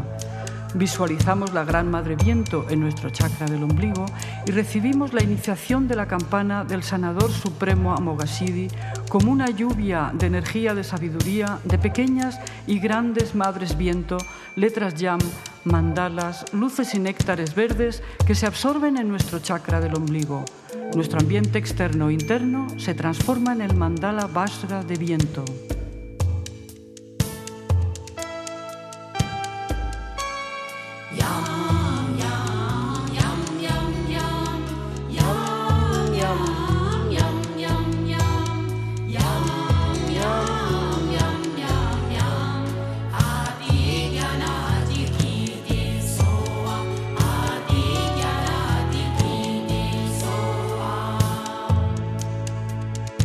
Visualizamos 0.76 1.52
la 1.52 1.64
Gran 1.64 1.90
Madre 1.90 2.14
Viento 2.14 2.64
en 2.70 2.78
nuestro 2.78 3.10
chakra 3.10 3.46
del 3.46 3.64
ombligo 3.64 4.06
y 4.46 4.52
recibimos 4.52 5.12
la 5.12 5.24
iniciación 5.24 5.88
de 5.88 5.96
la 5.96 6.06
campana 6.06 6.62
del 6.62 6.84
Sanador 6.84 7.32
Supremo 7.32 7.92
Amoghasiddhi 7.96 8.68
como 9.08 9.32
una 9.32 9.50
lluvia 9.50 10.12
de 10.14 10.26
energía 10.26 10.72
de 10.72 10.84
sabiduría 10.84 11.58
de 11.64 11.78
pequeñas 11.78 12.38
y 12.68 12.78
grandes 12.78 13.34
Madres 13.34 13.76
Viento, 13.76 14.16
letras 14.54 14.94
Yam, 14.94 15.18
mandalas, 15.64 16.44
luces 16.52 16.94
y 16.94 17.00
néctares 17.00 17.56
verdes 17.56 18.00
que 18.28 18.36
se 18.36 18.46
absorben 18.46 18.96
en 18.96 19.08
nuestro 19.08 19.40
chakra 19.40 19.80
del 19.80 19.96
ombligo. 19.96 20.44
Nuestro 20.94 21.20
ambiente 21.20 21.58
externo 21.58 22.08
e 22.08 22.12
interno 22.12 22.68
se 22.78 22.94
transforma 22.94 23.52
en 23.52 23.62
el 23.62 23.74
mandala 23.74 24.26
Vajra 24.26 24.82
de 24.82 24.96
viento. 24.96 25.44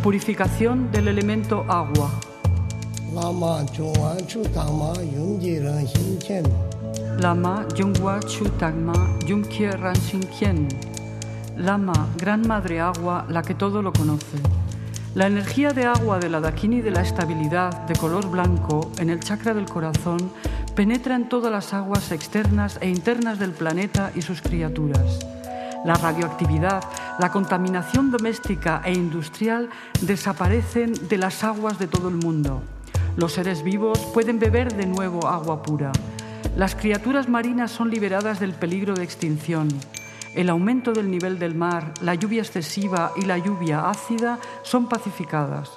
Purificación 0.09 0.91
del 0.91 1.07
elemento 1.07 1.63
agua. 1.69 2.09
Lama 3.13 3.63
Chungwa. 3.71 4.17
Lama 7.19 9.17
Ranshin 9.77 10.21
Kien. 10.31 10.67
Lama, 11.57 12.07
Gran 12.17 12.41
Madre 12.47 12.79
Agua, 12.79 13.27
la 13.29 13.43
que 13.43 13.53
todo 13.53 13.83
lo 13.83 13.93
conoce. 13.93 14.39
La 15.13 15.27
energía 15.27 15.73
de 15.73 15.85
agua 15.85 16.17
de 16.17 16.29
la 16.29 16.39
Dakini 16.39 16.81
de 16.81 16.89
la 16.89 17.03
estabilidad 17.03 17.85
de 17.85 17.95
color 17.95 18.31
blanco 18.31 18.91
en 18.97 19.11
el 19.11 19.19
chakra 19.19 19.53
del 19.53 19.65
corazón 19.65 20.31
penetra 20.75 21.15
en 21.15 21.29
todas 21.29 21.51
las 21.51 21.71
aguas 21.75 22.11
externas 22.11 22.79
e 22.81 22.89
internas 22.89 23.37
del 23.37 23.51
planeta 23.51 24.11
y 24.15 24.23
sus 24.23 24.41
criaturas. 24.41 25.19
La 25.85 25.93
radioactividad, 25.93 26.83
la 27.19 27.31
contaminación 27.31 28.11
doméstica 28.11 28.81
e 28.83 28.91
industrial 28.91 29.69
desaparecen 30.01 30.93
de 31.07 31.17
las 31.17 31.43
aguas 31.43 31.79
de 31.79 31.87
todo 31.87 32.09
el 32.09 32.15
mundo. 32.15 32.61
Los 33.15 33.33
seres 33.33 33.63
vivos 33.63 33.97
pueden 34.13 34.39
beber 34.39 34.75
de 34.75 34.85
nuevo 34.85 35.27
agua 35.27 35.63
pura. 35.63 35.91
Las 36.57 36.75
criaturas 36.75 37.29
marinas 37.29 37.71
son 37.71 37.89
liberadas 37.89 38.41
del 38.41 38.53
peligro 38.53 38.93
de 38.93 39.03
extinción. 39.03 39.69
El 40.35 40.49
aumento 40.49 40.91
del 40.91 41.09
nivel 41.09 41.39
del 41.39 41.55
mar, 41.55 41.93
la 42.01 42.13
lluvia 42.13 42.41
excesiva 42.41 43.13
y 43.15 43.23
la 43.23 43.37
lluvia 43.37 43.89
ácida 43.89 44.37
son 44.63 44.89
pacificadas. 44.89 45.71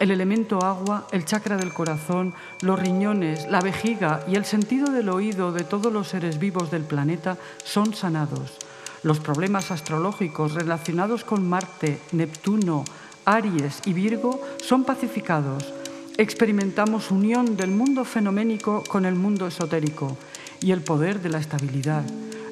El 0.00 0.10
elemento 0.10 0.64
agua, 0.64 1.06
el 1.12 1.24
chakra 1.24 1.56
del 1.56 1.72
corazón, 1.72 2.34
los 2.62 2.80
riñones, 2.80 3.46
la 3.50 3.60
vejiga 3.60 4.24
y 4.26 4.36
el 4.36 4.44
sentido 4.44 4.90
del 4.90 5.08
oído 5.10 5.52
de 5.52 5.64
todos 5.64 5.92
los 5.92 6.08
seres 6.08 6.38
vivos 6.38 6.70
del 6.70 6.82
planeta 6.82 7.36
son 7.62 7.94
sanados. 7.94 8.58
Los 9.04 9.20
problemas 9.20 9.70
astrológicos 9.70 10.54
relacionados 10.54 11.22
con 11.22 11.48
Marte, 11.48 12.00
Neptuno, 12.10 12.84
Aries 13.24 13.82
y 13.86 13.92
Virgo 13.92 14.42
son 14.60 14.82
pacificados 14.82 15.72
experimentamos 16.16 17.10
unión 17.10 17.56
del 17.56 17.70
mundo 17.70 18.04
fenoménico 18.04 18.84
con 18.88 19.04
el 19.04 19.14
mundo 19.14 19.46
esotérico 19.46 20.16
y 20.60 20.70
el 20.70 20.80
poder 20.80 21.20
de 21.20 21.28
la 21.28 21.38
estabilidad. 21.38 22.04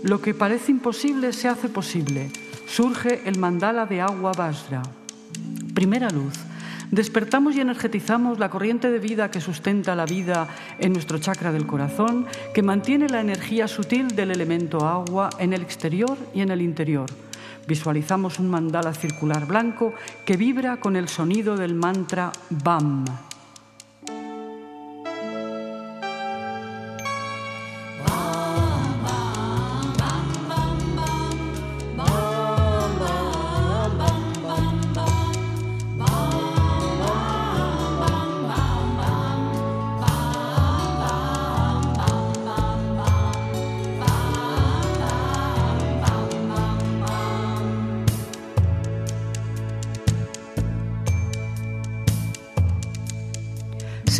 Lo 0.02 0.20
que 0.20 0.34
parece 0.34 0.72
imposible 0.72 1.32
se 1.32 1.48
hace 1.48 1.68
posible. 1.68 2.30
Surge 2.66 3.22
el 3.26 3.38
mandala 3.38 3.86
de 3.86 4.00
agua 4.00 4.32
Vajra. 4.32 4.82
Primera 5.74 6.10
luz. 6.10 6.34
Despertamos 6.92 7.56
y 7.56 7.60
energetizamos 7.62 8.38
la 8.38 8.50
corriente 8.50 8.90
de 8.90 8.98
vida 8.98 9.30
que 9.30 9.40
sustenta 9.40 9.96
la 9.96 10.04
vida 10.04 10.46
en 10.78 10.92
nuestro 10.92 11.16
chakra 11.16 11.50
del 11.50 11.66
corazón, 11.66 12.26
que 12.52 12.62
mantiene 12.62 13.08
la 13.08 13.22
energía 13.22 13.66
sutil 13.66 14.08
del 14.08 14.30
elemento 14.30 14.86
agua 14.86 15.30
en 15.38 15.54
el 15.54 15.62
exterior 15.62 16.18
y 16.34 16.42
en 16.42 16.50
el 16.50 16.60
interior. 16.60 17.08
Visualizamos 17.66 18.38
un 18.38 18.50
mandala 18.50 18.92
circular 18.92 19.46
blanco 19.46 19.94
que 20.26 20.36
vibra 20.36 20.80
con 20.80 20.96
el 20.96 21.08
sonido 21.08 21.56
del 21.56 21.74
mantra 21.74 22.30
BAM. 22.50 23.06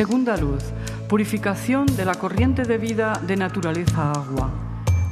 Segunda 0.03 0.37
luz, 0.37 0.65
purificación 1.09 1.87
de 1.87 2.05
la 2.05 2.17
corriente 2.17 2.65
de 2.65 2.77
vida 2.77 3.23
de 3.25 3.37
naturaleza 3.37 4.11
agua. 4.11 4.51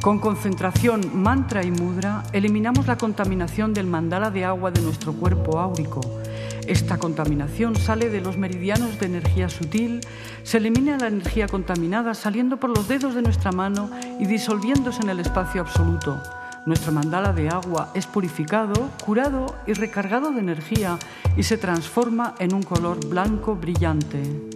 Con 0.02 0.18
concentración, 0.18 1.12
mantra 1.14 1.62
y 1.62 1.70
mudra, 1.70 2.24
eliminamos 2.32 2.88
la 2.88 2.98
contaminación 2.98 3.72
del 3.72 3.86
mandala 3.86 4.32
de 4.32 4.44
agua 4.44 4.72
de 4.72 4.82
nuestro 4.82 5.12
cuerpo 5.12 5.60
áurico. 5.60 6.00
Esta 6.66 6.98
contaminación 6.98 7.76
sale 7.76 8.10
de 8.10 8.20
los 8.20 8.36
meridianos 8.36 8.98
de 8.98 9.06
energía 9.06 9.48
sutil, 9.48 10.00
se 10.42 10.56
elimina 10.56 10.98
la 10.98 11.06
energía 11.06 11.46
contaminada 11.46 12.12
saliendo 12.14 12.56
por 12.56 12.70
los 12.76 12.88
dedos 12.88 13.14
de 13.14 13.22
nuestra 13.22 13.52
mano 13.52 13.90
y 14.18 14.26
disolviéndose 14.26 15.02
en 15.02 15.10
el 15.10 15.20
espacio 15.20 15.60
absoluto. 15.60 16.20
Nuestro 16.66 16.90
mandala 16.90 17.32
de 17.32 17.48
agua 17.48 17.92
es 17.94 18.08
purificado, 18.08 18.90
curado 19.04 19.54
y 19.68 19.72
recargado 19.72 20.32
de 20.32 20.40
energía 20.40 20.98
y 21.36 21.44
se 21.44 21.58
transforma 21.58 22.34
en 22.40 22.54
un 22.54 22.64
color 22.64 22.98
blanco 23.06 23.54
brillante. 23.54 24.49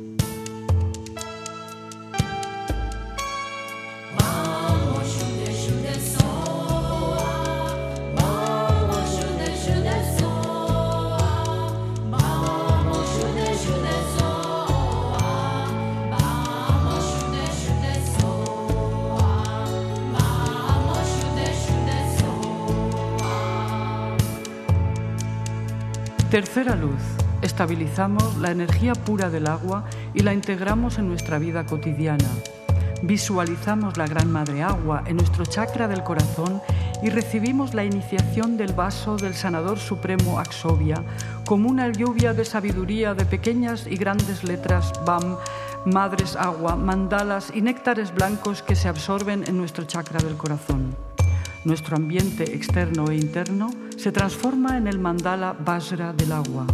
Tercera 26.34 26.74
luz. 26.74 27.00
Estabilizamos 27.42 28.38
la 28.38 28.50
energía 28.50 28.94
pura 28.94 29.30
del 29.30 29.46
agua 29.46 29.84
y 30.14 30.24
la 30.24 30.34
integramos 30.34 30.98
en 30.98 31.06
nuestra 31.06 31.38
vida 31.38 31.64
cotidiana. 31.64 32.28
Visualizamos 33.02 33.96
la 33.96 34.08
Gran 34.08 34.32
Madre 34.32 34.64
Agua 34.64 35.04
en 35.06 35.18
nuestro 35.18 35.44
chakra 35.46 35.86
del 35.86 36.02
corazón 36.02 36.60
y 37.04 37.10
recibimos 37.10 37.72
la 37.72 37.84
iniciación 37.84 38.56
del 38.56 38.72
vaso 38.72 39.16
del 39.16 39.34
Sanador 39.34 39.78
Supremo 39.78 40.40
Axovia 40.40 41.04
como 41.46 41.68
una 41.68 41.92
lluvia 41.92 42.34
de 42.34 42.44
sabiduría 42.44 43.14
de 43.14 43.26
pequeñas 43.26 43.86
y 43.86 43.94
grandes 43.94 44.42
letras 44.42 44.92
BAM, 45.06 45.36
madres 45.86 46.34
agua, 46.34 46.74
mandalas 46.74 47.52
y 47.54 47.62
néctares 47.62 48.12
blancos 48.12 48.60
que 48.60 48.74
se 48.74 48.88
absorben 48.88 49.44
en 49.46 49.56
nuestro 49.56 49.84
chakra 49.84 50.18
del 50.18 50.36
corazón. 50.36 51.13
Nuestro 51.64 51.96
ambiente 51.96 52.54
externo 52.54 53.08
e 53.08 53.16
interno 53.16 53.70
se 53.96 54.12
transforma 54.12 54.76
en 54.76 54.86
el 54.86 54.98
mandala 54.98 55.54
Vajra 55.54 56.12
del 56.12 56.32
agua. 56.32 56.66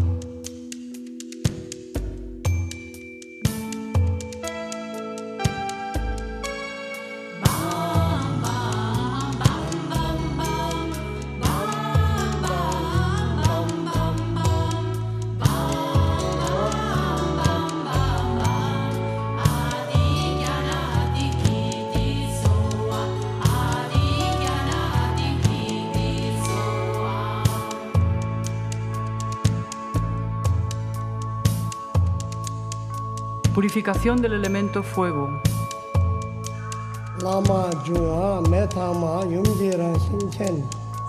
Purificación 33.70 34.20
del 34.20 34.32
elemento 34.32 34.82
fuego. 34.82 35.40
Lama 37.22 37.70
Metama. 38.50 39.24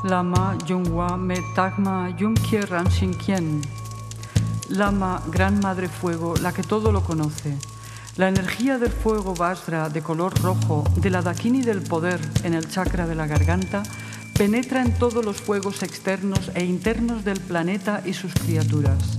Lama 0.04 1.17
Metagma 1.17 2.15
Kien. 3.17 3.62
Lama, 4.69 5.24
Gran 5.32 5.60
Madre 5.60 5.89
Fuego, 5.89 6.36
la 6.39 6.52
que 6.54 6.62
todo 6.62 6.91
lo 6.91 7.04
conoce. 7.04 7.58
La 8.17 8.30
energía 8.30 8.78
del 8.78 8.91
fuego 8.91 9.34
Vajra 9.34 9.89
de 9.89 10.04
color 10.04 10.39
rojo 10.43 10.84
de 10.97 11.10
la 11.10 11.24
Dakini 11.24 11.63
del 11.63 11.82
poder 11.82 12.19
en 12.43 12.54
el 12.54 12.69
chakra 12.69 13.08
de 13.08 13.15
la 13.15 13.26
garganta 13.26 13.82
penetra 14.38 14.84
en 14.84 14.93
todos 15.00 15.26
los 15.26 15.38
fuegos 15.38 15.82
externos 15.82 16.52
e 16.54 16.63
internos 16.63 17.26
del 17.26 17.39
planeta 17.39 18.04
y 18.06 18.13
sus 18.13 18.32
criaturas. 18.36 19.17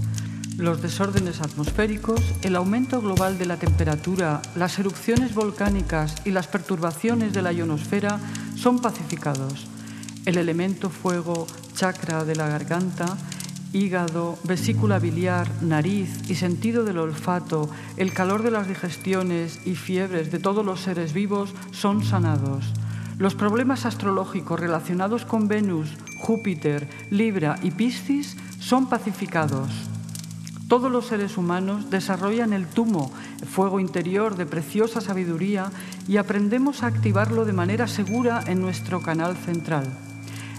Los 0.63 0.81
desórdenes 0.81 1.41
atmosféricos, 1.41 2.21
el 2.43 2.55
aumento 2.55 3.03
global 3.03 3.37
de 3.37 3.47
la 3.47 3.57
temperatura, 3.57 4.41
las 4.55 4.79
erupciones 4.79 5.35
volcánicas 5.35 6.15
y 6.25 6.31
las 6.31 6.47
perturbaciones 6.47 7.33
de 7.33 7.43
la 7.43 7.53
ionosfera 7.53 8.21
son 8.55 8.79
pacificados. 8.79 9.67
El 10.25 10.39
elemento 10.39 10.89
fuego, 10.89 11.49
chakra 11.75 12.25
de 12.25 12.37
la 12.37 12.47
garganta, 12.47 13.19
hígado, 13.73 14.39
vesícula 14.45 15.01
biliar, 15.01 15.51
nariz 15.63 16.31
y 16.31 16.37
sentido 16.37 16.85
del 16.85 16.99
olfato, 16.99 17.69
el 17.97 18.13
calor 18.13 18.45
de 18.45 18.53
las 18.53 18.69
digestiones 18.69 19.67
y 19.67 19.75
fiebres 19.75 20.31
de 20.31 20.39
todos 20.39 20.65
los 20.65 20.79
seres 20.79 21.13
vivos 21.13 21.53
son 21.73 22.05
sanados. 22.05 22.67
Los 23.19 23.35
problemas 23.35 23.85
astrológicos 23.85 24.61
relacionados 24.61 25.25
con 25.25 25.49
Venus, 25.49 25.89
Júpiter, 26.21 26.89
Libra 27.11 27.59
y 27.65 27.73
Piscis 27.73 28.37
son 28.61 28.89
pacificados. 28.89 29.92
Todos 30.73 30.91
los 30.91 31.09
seres 31.09 31.37
humanos 31.37 31.91
desarrollan 31.91 32.55
el 32.55 32.67
tumo, 32.67 33.13
fuego 33.47 33.79
interior 33.79 34.37
de 34.37 34.47
preciosa 34.47 35.03
sabiduría, 35.03 35.71
y 36.09 36.17
aprendemos 36.17 36.83
a 36.83 36.87
activarlo 36.87 37.45
de 37.45 37.53
manera 37.53 37.87
segura 37.87 38.43
en 38.47 38.63
nuestro 38.63 39.03
canal 39.03 39.37
central. 39.37 39.85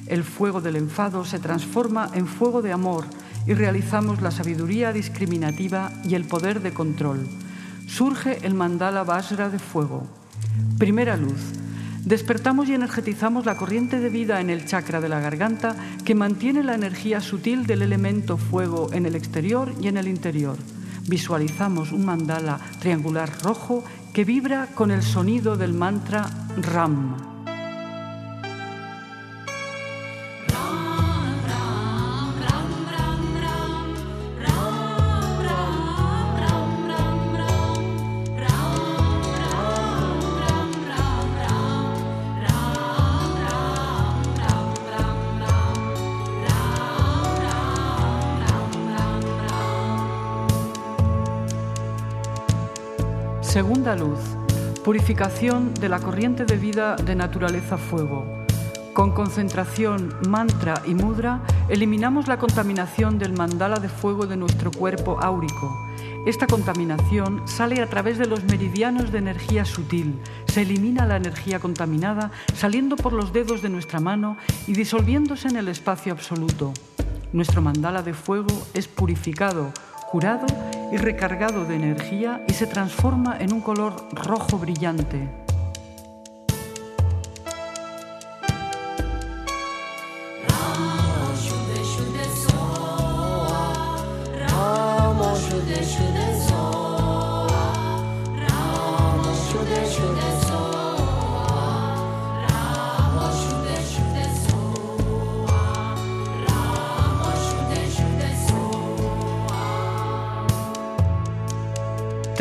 El 0.05 0.23
fuego 0.23 0.61
del 0.61 0.75
enfado 0.75 1.25
se 1.25 1.39
transforma 1.39 2.11
en 2.13 2.27
fuego 2.27 2.61
de 2.61 2.71
amor 2.71 3.05
y 3.47 3.55
realizamos 3.55 4.21
la 4.21 4.29
sabiduría 4.29 4.93
discriminativa 4.93 5.91
y 6.03 6.13
el 6.13 6.25
poder 6.25 6.61
de 6.61 6.75
control. 6.75 7.27
Surge 7.87 8.45
el 8.45 8.53
mandala 8.53 9.03
Vajra 9.03 9.49
de 9.49 9.57
fuego. 9.57 10.03
Primera 10.77 11.17
luz. 11.17 11.41
Despertamos 12.05 12.67
y 12.67 12.73
energetizamos 12.73 13.45
la 13.45 13.55
corriente 13.55 13.99
de 14.01 14.09
vida 14.09 14.41
en 14.41 14.49
el 14.49 14.65
chakra 14.65 14.99
de 14.99 15.07
la 15.07 15.21
garganta 15.21 15.75
que 16.03 16.15
mantiene 16.15 16.61
la 16.61 16.75
energía 16.75 17.21
sutil 17.21 17.65
del 17.65 17.81
elemento 17.81 18.37
fuego 18.37 18.89
en 18.91 19.05
el 19.05 19.15
exterior 19.15 19.73
y 19.81 19.87
en 19.87 19.95
el 19.95 20.09
interior. 20.09 20.57
Visualizamos 21.07 21.93
un 21.93 22.05
mandala 22.05 22.59
triangular 22.79 23.31
rojo 23.41 23.85
que 24.13 24.25
vibra 24.25 24.67
con 24.75 24.91
el 24.91 25.01
sonido 25.01 25.55
del 25.55 25.73
mantra 25.73 26.29
Ram. 26.57 27.32
Segunda 53.53 53.95
luz, 53.95 54.17
purificación 54.83 55.75
de 55.75 55.87
la 55.87 55.99
corriente 55.99 56.43
de 56.43 56.57
vida 56.57 56.95
de 56.95 57.13
naturaleza 57.13 57.77
fuego. 57.77 58.25
Con 58.93 59.11
concentración, 59.11 60.11
mantra 60.27 60.81
y 60.87 60.95
mudra, 60.95 61.39
eliminamos 61.69 62.27
la 62.27 62.39
contaminación 62.39 63.19
del 63.19 63.33
mandala 63.33 63.79
de 63.79 63.89
fuego 63.89 64.25
de 64.25 64.37
nuestro 64.37 64.71
cuerpo 64.71 65.19
áurico. 65.21 65.71
Esta 66.25 66.47
contaminación 66.47 67.47
sale 67.47 67.79
a 67.79 67.87
través 67.87 68.17
de 68.17 68.25
los 68.25 68.43
meridianos 68.43 69.11
de 69.11 69.19
energía 69.19 69.65
sutil. 69.65 70.19
Se 70.47 70.63
elimina 70.63 71.05
la 71.05 71.17
energía 71.17 71.59
contaminada 71.59 72.31
saliendo 72.55 72.95
por 72.95 73.13
los 73.13 73.33
dedos 73.33 73.61
de 73.61 73.69
nuestra 73.69 73.99
mano 73.99 74.35
y 74.65 74.73
disolviéndose 74.73 75.47
en 75.47 75.57
el 75.57 75.67
espacio 75.67 76.11
absoluto. 76.11 76.73
Nuestro 77.33 77.61
mandala 77.61 78.01
de 78.01 78.15
fuego 78.15 78.65
es 78.73 78.87
purificado, 78.87 79.71
curado 80.09 80.47
y 80.91 80.97
recargado 80.97 81.65
de 81.65 81.75
energía 81.75 82.43
y 82.47 82.53
se 82.53 82.67
transforma 82.67 83.37
en 83.39 83.53
un 83.53 83.61
color 83.61 84.07
rojo 84.13 84.57
brillante. 84.57 85.42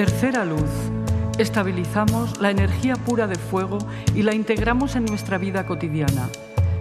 Tercera 0.03 0.45
luz. 0.45 0.69
Estabilizamos 1.39 2.41
la 2.41 2.51
energía 2.51 2.97
pura 2.97 3.29
de 3.29 3.37
fuego 3.37 3.79
y 4.17 4.23
la 4.25 4.35
integramos 4.35 4.97
en 4.97 5.05
nuestra 5.05 5.39
vida 5.39 5.65
cotidiana. 5.65 6.29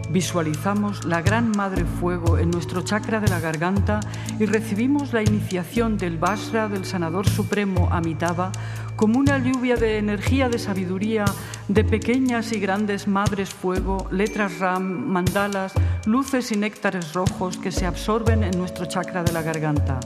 Visualizamos 0.10 1.06
la 1.06 1.22
gran 1.22 1.52
Madre 1.52 1.86
Fuego 1.86 2.40
en 2.40 2.50
nuestro 2.50 2.82
chakra 2.82 3.20
de 3.20 3.28
la 3.28 3.40
garganta 3.40 4.00
y 4.40 4.48
recibimos 4.48 5.14
la 5.14 5.22
iniciación 5.22 6.00
del 6.00 6.18
Vajra 6.18 6.68
del 6.68 6.84
Sanador 6.84 7.30
Supremo 7.30 7.90
Amitabha 7.92 8.52
como 8.96 9.20
una 9.20 9.38
lluvia 9.38 9.76
de 9.76 10.00
energía 10.00 10.50
de 10.50 10.58
sabiduría, 10.58 11.26
de 11.68 11.84
pequeñas 11.84 12.52
y 12.54 12.60
grandes 12.60 13.08
Madres 13.08 13.54
Fuego, 13.54 14.08
letras 14.10 14.58
Ram, 14.58 14.82
mandalas, 14.82 15.74
luces 16.08 16.52
y 16.52 16.58
néctares 16.58 17.14
rojos 17.14 17.58
que 17.58 17.72
se 17.72 17.86
absorben 17.86 18.44
en 18.44 18.58
nuestro 18.58 18.88
chakra 18.88 19.22
de 19.22 19.32
la 19.32 19.44
garganta. 19.44 20.00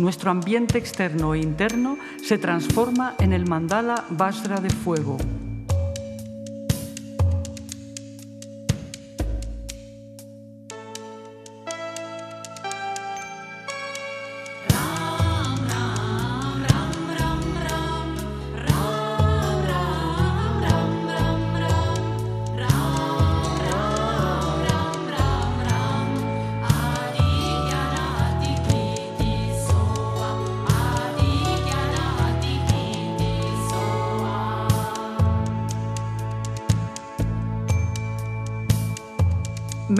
Nuestro 0.00 0.32
ambiente 0.32 0.76
externo 0.76 1.34
e 1.34 1.38
interno 1.38 1.98
se 2.20 2.36
transforma 2.36 3.14
en 3.20 3.32
el 3.32 3.46
mandala 3.46 4.04
Vajra 4.10 4.60
de 4.60 4.70
fuego. 4.70 5.18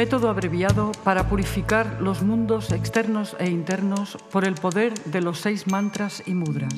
Método 0.05 0.29
abreviado 0.29 0.93
para 1.03 1.31
purificar 1.31 1.97
los 1.99 2.21
mundos 2.21 2.73
externos 2.73 3.35
e 3.39 3.49
internos 3.49 4.19
por 4.31 4.45
el 4.45 4.55
poder 4.55 4.93
de 5.05 5.23
los 5.23 5.41
seis 5.41 5.67
mantras 5.67 6.23
y 6.27 6.35
mudras. 6.35 6.75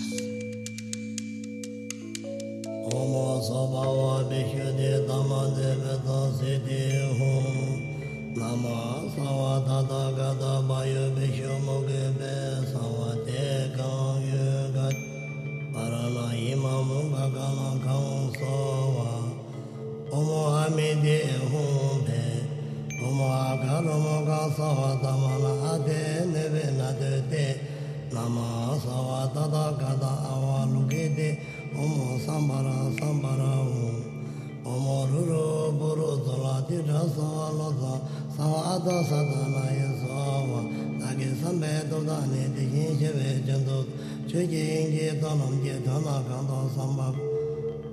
Loma 23.06 23.54
ka 23.62 23.78
loma 23.86 24.26
ka 24.26 24.50
sawa 24.50 24.98
tama 25.00 25.38
na 25.38 25.52
ade 25.78 26.26
nebe 26.26 26.64
na 26.76 26.90
de 26.98 27.22
de 27.30 27.46
Nama 28.10 28.74
sawa 28.82 29.30
tata 29.32 29.78
kata 29.78 30.12
awa 30.26 30.66
luke 30.66 31.14
de 31.14 31.38
Omo 31.78 32.18
sambara 32.18 32.90
sambara 32.98 33.62
um 33.62 34.02
Omo 34.66 35.06
ruru 35.06 35.78
buru 35.78 36.18
zola 36.26 36.66
tira 36.66 37.00
sawa 37.14 37.46
loza 37.54 37.94
Sawa 38.34 38.74
ata 38.74 38.96
satana 39.06 39.64
ye 39.70 39.88
sawa 40.02 40.60
Taki 40.98 41.30
sambe 41.40 41.72
tota 41.88 42.26
ne 42.26 42.42
tihin 42.58 42.98
shebe 42.98 43.46
jandu 43.46 43.86
Chuki 44.26 44.62
ingi 44.82 45.20
tonam 45.22 45.62
ge 45.62 45.78
tona 45.86 46.16
kanta 46.26 46.58
samba 46.74 47.14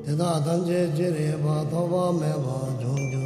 Tita 0.04 0.42
tanje 0.42 0.90
jiri 0.98 1.38
pa 1.44 1.64
toba 1.70 2.12
me 2.18 2.32
pa 2.46 2.58
chungyu 2.82 3.23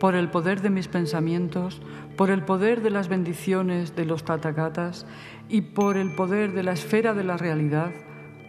Por 0.00 0.14
el 0.14 0.28
poder 0.28 0.60
de 0.60 0.70
mis 0.70 0.88
pensamientos, 0.88 1.80
por 2.16 2.30
el 2.30 2.42
poder 2.42 2.82
de 2.82 2.90
las 2.90 3.08
bendiciones 3.08 3.96
de 3.96 4.04
los 4.04 4.24
tatagatas 4.24 5.06
y 5.48 5.62
por 5.62 5.96
el 5.96 6.14
poder 6.14 6.52
de 6.52 6.62
la 6.62 6.72
esfera 6.72 7.14
de 7.14 7.24
la 7.24 7.36
realidad, 7.36 7.92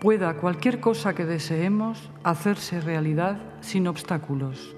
pueda 0.01 0.35
cualquier 0.35 0.79
cosa 0.79 1.15
que 1.15 1.25
deseemos 1.25 2.11
hacerse 2.23 2.81
realidad 2.81 3.39
sin 3.61 3.87
obstáculos. 3.87 4.75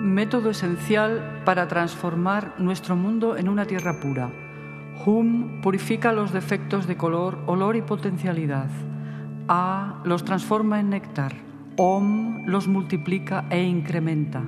Método 0.00 0.50
esencial 0.50 1.42
para 1.44 1.66
transformar 1.68 2.54
nuestro 2.58 2.94
mundo 2.94 3.36
en 3.36 3.48
una 3.48 3.64
tierra 3.64 4.00
pura. 4.00 4.30
Hum 5.06 5.60
purifica 5.62 6.12
los 6.12 6.32
defectos 6.32 6.86
de 6.86 6.96
color, 6.96 7.38
olor 7.46 7.76
y 7.76 7.82
potencialidad. 7.82 8.68
A 9.48 10.02
los 10.04 10.24
transforma 10.24 10.80
en 10.80 10.90
néctar. 10.90 11.53
Om 11.76 12.46
los 12.46 12.68
multiplica 12.68 13.46
e 13.50 13.60
incrementa. 13.60 14.44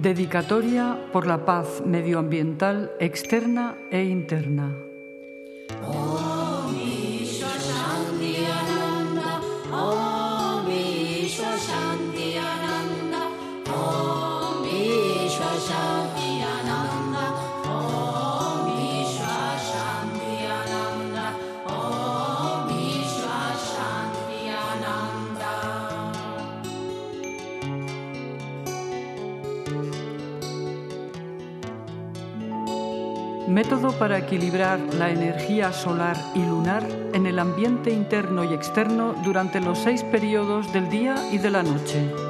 Dedicatoria 0.00 0.96
por 1.12 1.26
la 1.26 1.44
paz 1.44 1.82
medioambiental 1.84 2.90
externa 3.00 3.76
e 3.90 4.02
interna. 4.04 4.74
Método 33.70 33.96
para 33.96 34.18
equilibrar 34.18 34.80
la 34.94 35.10
energía 35.10 35.72
solar 35.72 36.16
y 36.34 36.40
lunar 36.40 36.84
en 37.12 37.24
el 37.24 37.38
ambiente 37.38 37.92
interno 37.92 38.42
y 38.42 38.52
externo 38.52 39.14
durante 39.22 39.60
los 39.60 39.78
seis 39.78 40.02
periodos 40.02 40.72
del 40.72 40.90
día 40.90 41.14
y 41.30 41.38
de 41.38 41.50
la 41.50 41.62
noche. 41.62 42.29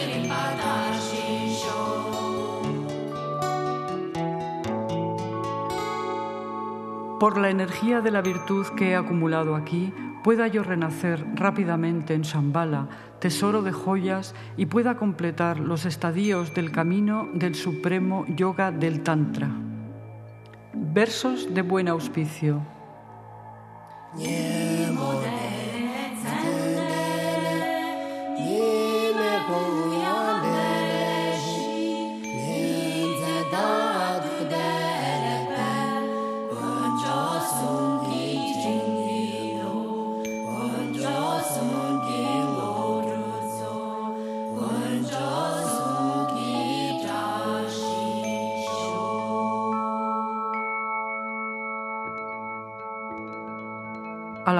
Por 7.21 7.37
la 7.37 7.51
energía 7.51 8.01
de 8.01 8.09
la 8.09 8.23
virtud 8.23 8.65
que 8.75 8.89
he 8.89 8.95
acumulado 8.95 9.55
aquí, 9.55 9.93
pueda 10.23 10.47
yo 10.47 10.63
renacer 10.63 11.23
rápidamente 11.35 12.15
en 12.15 12.23
Shambhala, 12.23 12.87
tesoro 13.19 13.61
de 13.61 13.71
joyas, 13.71 14.33
y 14.57 14.65
pueda 14.65 14.95
completar 14.95 15.59
los 15.59 15.85
estadios 15.85 16.55
del 16.55 16.71
camino 16.71 17.29
del 17.31 17.53
supremo 17.53 18.25
yoga 18.27 18.71
del 18.71 19.03
Tantra. 19.03 19.51
Versos 20.73 21.53
de 21.53 21.61
buen 21.61 21.89
auspicio. 21.89 22.59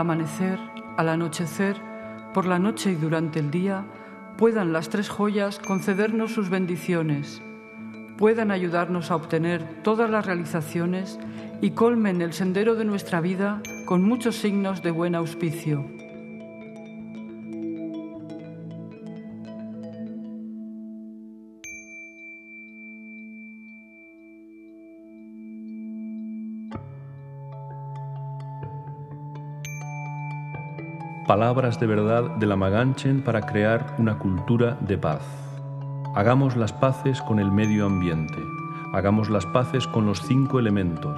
Amanecer, 0.01 0.59
al 0.97 1.09
anochecer, 1.09 1.77
por 2.33 2.45
la 2.45 2.59
noche 2.59 2.91
y 2.91 2.95
durante 2.95 3.39
el 3.39 3.51
día, 3.51 3.85
puedan 4.37 4.73
las 4.73 4.89
tres 4.89 5.09
joyas 5.09 5.59
concedernos 5.59 6.33
sus 6.33 6.49
bendiciones, 6.49 7.41
puedan 8.17 8.51
ayudarnos 8.51 9.11
a 9.11 9.15
obtener 9.15 9.81
todas 9.83 10.09
las 10.09 10.25
realizaciones 10.25 11.19
y 11.61 11.71
colmen 11.71 12.21
el 12.21 12.33
sendero 12.33 12.75
de 12.75 12.85
nuestra 12.85 13.21
vida 13.21 13.61
con 13.85 14.03
muchos 14.03 14.35
signos 14.35 14.81
de 14.81 14.91
buen 14.91 15.15
auspicio. 15.15 15.85
Palabras 31.31 31.79
de 31.79 31.87
verdad 31.87 32.23
de 32.23 32.45
la 32.45 32.57
Maganchen 32.57 33.21
para 33.21 33.39
crear 33.39 33.95
una 33.97 34.19
cultura 34.19 34.77
de 34.81 34.97
paz. 34.97 35.21
Hagamos 36.13 36.57
las 36.57 36.73
paces 36.73 37.21
con 37.21 37.39
el 37.39 37.53
medio 37.53 37.85
ambiente, 37.85 38.43
hagamos 38.91 39.29
las 39.29 39.45
paces 39.45 39.87
con 39.87 40.05
los 40.05 40.21
cinco 40.23 40.59
elementos, 40.59 41.17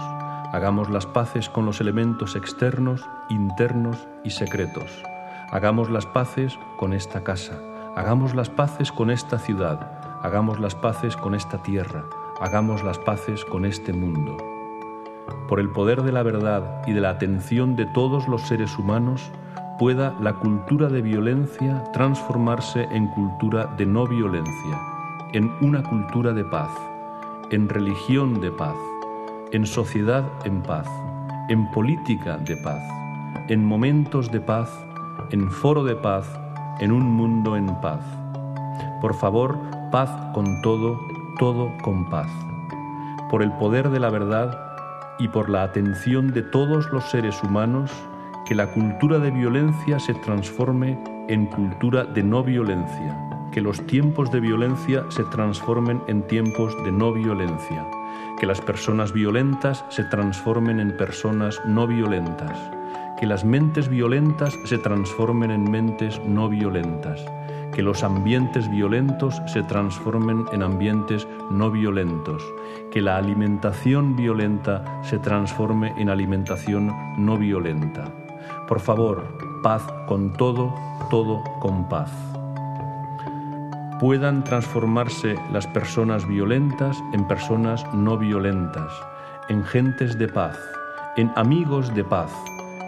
hagamos 0.52 0.92
las 0.92 1.08
paces 1.08 1.50
con 1.50 1.66
los 1.66 1.82
elementos 1.82 2.36
externos, 2.36 3.04
internos 3.32 4.08
y 4.24 4.30
secretos. 4.30 5.02
Hagamos 5.50 5.90
las 5.90 6.06
paces 6.06 6.60
con 6.78 6.94
esta 6.94 7.24
casa, 7.24 7.60
hagamos 7.96 8.36
las 8.36 8.52
paces 8.52 8.92
con 8.92 9.10
esta 9.10 9.40
ciudad, 9.40 10.20
hagamos 10.22 10.60
las 10.60 10.76
paces 10.76 11.18
con 11.18 11.34
esta 11.34 11.64
tierra, 11.64 12.06
hagamos 12.40 12.84
las 12.84 13.00
paces 13.00 13.44
con 13.46 13.66
este 13.66 13.94
mundo. 13.94 14.38
Por 15.50 15.60
el 15.60 15.72
poder 15.72 16.04
de 16.04 16.12
la 16.12 16.22
verdad 16.22 16.84
y 16.86 16.94
de 16.94 17.02
la 17.02 17.10
atención 17.10 17.76
de 17.76 17.88
todos 17.88 18.28
los 18.28 18.44
seres 18.44 18.78
humanos, 18.78 19.32
pueda 19.84 20.16
la 20.22 20.32
cultura 20.36 20.88
de 20.88 21.02
violencia 21.02 21.84
transformarse 21.92 22.88
en 22.94 23.06
cultura 23.08 23.66
de 23.78 23.86
no 23.86 24.08
violencia, 24.08 24.80
en 25.34 25.52
una 25.60 25.84
cultura 25.84 26.32
de 26.32 26.46
paz, 26.46 26.70
en 27.50 27.68
religión 27.68 28.40
de 28.40 28.50
paz, 28.50 28.78
en 29.52 29.66
sociedad 29.66 30.24
en 30.46 30.62
paz, 30.62 30.88
en 31.50 31.70
política 31.72 32.38
de 32.38 32.56
paz, 32.56 32.82
en 33.50 33.66
momentos 33.66 34.32
de 34.32 34.40
paz, 34.40 34.70
en 35.32 35.52
foro 35.52 35.84
de 35.84 35.98
paz, 35.98 36.30
en 36.80 36.94
un 36.94 37.04
mundo 37.04 37.58
en 37.58 37.68
paz. 37.82 38.06
Por 39.02 39.14
favor, 39.14 39.58
paz 39.92 40.10
con 40.34 40.62
todo, 40.62 40.98
todo 41.40 41.70
con 41.82 42.10
paz. 42.10 42.30
Por 43.30 43.44
el 43.44 43.52
poder 43.52 43.90
de 43.90 44.00
la 44.00 44.10
verdad 44.10 44.58
y 45.20 45.28
por 45.28 45.50
la 45.50 45.64
atención 45.64 46.32
de 46.32 46.42
todos 46.42 46.90
los 46.94 47.04
seres 47.10 47.44
humanos, 47.44 47.92
que 48.46 48.56
la 48.56 48.68
cultura 48.68 49.20
de 49.20 49.32
violencia 49.32 50.00
se 50.00 50.14
transforme 50.16 50.98
en 51.28 51.46
cultura 51.46 52.04
de 52.04 52.24
no 52.24 52.44
violencia, 52.44 53.18
que 53.52 53.62
los 53.62 53.86
tiempos 53.88 54.32
de 54.32 54.42
violencia 54.42 55.06
se 55.10 55.24
transformen 55.26 56.02
en 56.08 56.24
tiempos 56.28 56.76
de 56.84 56.92
no 56.92 57.14
violencia, 57.14 57.86
que 58.40 58.46
las 58.46 58.60
personas 58.60 59.14
violentas 59.14 59.86
se 59.90 60.04
transformen 60.06 60.80
en 60.80 60.98
personas 60.98 61.62
no 61.66 61.88
violentas, 61.88 62.58
que 63.18 63.28
las 63.28 63.46
mentes 63.46 63.88
violentas 63.88 64.58
se 64.66 64.78
transformen 64.78 65.52
en 65.52 65.70
mentes 65.72 66.20
no 66.26 66.50
violentas, 66.50 67.24
que 67.74 67.82
los 67.82 68.04
ambientes 68.04 68.70
violentos 68.70 69.42
se 69.46 69.64
transformen 69.64 70.46
en 70.52 70.62
ambientes 70.62 71.28
no 71.50 71.72
violentos, 71.72 72.44
que 72.92 73.02
la 73.02 73.18
alimentación 73.18 74.16
violenta 74.16 74.84
se 75.04 75.18
transforme 75.20 75.94
en 75.98 76.10
alimentación 76.10 76.92
no 77.18 77.38
violenta. 77.38 78.23
Por 78.68 78.80
favor, 78.80 79.24
paz 79.62 79.84
con 80.08 80.34
todo, 80.34 80.74
todo 81.10 81.44
con 81.60 81.88
paz. 81.90 82.12
Puedan 84.00 84.44
transformarse 84.44 85.36
las 85.52 85.68
personas 85.68 86.28
violentas 86.28 86.98
en 87.14 87.28
personas 87.28 87.86
no 87.94 88.18
violentas, 88.18 88.92
en 89.50 89.64
gentes 89.64 90.18
de 90.18 90.28
paz, 90.28 90.58
en 91.18 91.32
amigos 91.36 91.94
de 91.94 92.04
paz, 92.04 92.32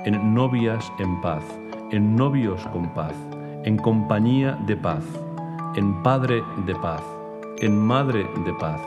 en 0.05 0.33
novias 0.33 0.91
en 0.99 1.21
paz, 1.21 1.43
en 1.91 2.15
novios 2.15 2.65
con 2.67 2.93
paz, 2.93 3.15
en 3.63 3.77
compañía 3.77 4.57
de 4.65 4.77
paz, 4.77 5.03
en 5.75 6.01
padre 6.03 6.43
de 6.65 6.75
paz, 6.75 7.01
en 7.59 7.77
madre 7.77 8.27
de 8.45 8.53
paz, 8.53 8.81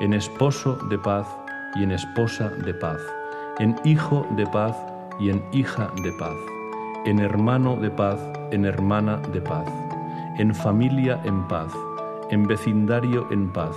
en 0.00 0.12
esposo 0.14 0.76
de 0.88 0.98
paz 0.98 1.26
y 1.74 1.82
en 1.82 1.92
esposa 1.92 2.50
de 2.50 2.74
paz, 2.74 3.00
en 3.58 3.76
hijo 3.84 4.26
de 4.36 4.46
paz 4.46 4.76
y 5.18 5.30
en 5.30 5.42
hija 5.52 5.90
de 6.02 6.12
paz, 6.12 6.36
en 7.04 7.18
hermano 7.18 7.76
de 7.76 7.90
paz, 7.90 8.20
en 8.50 8.64
hermana 8.64 9.18
de 9.32 9.40
paz, 9.40 9.68
en 10.38 10.54
familia 10.54 11.20
en 11.24 11.46
paz, 11.48 11.72
en 12.30 12.46
vecindario 12.46 13.26
en 13.30 13.50
paz, 13.50 13.76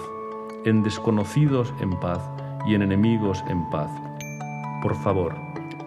en 0.66 0.84
desconocidos 0.84 1.74
en 1.82 2.00
paz 2.00 2.20
y 2.66 2.76
en 2.76 2.82
enemigos 2.82 3.44
en 3.48 3.70
paz. 3.70 3.92
Por 4.82 4.96
favor, 4.96 5.36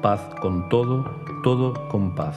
paz 0.00 0.20
con 0.40 0.68
todo, 0.68 1.04
todo 1.42 1.74
con 1.88 2.14
paz. 2.14 2.36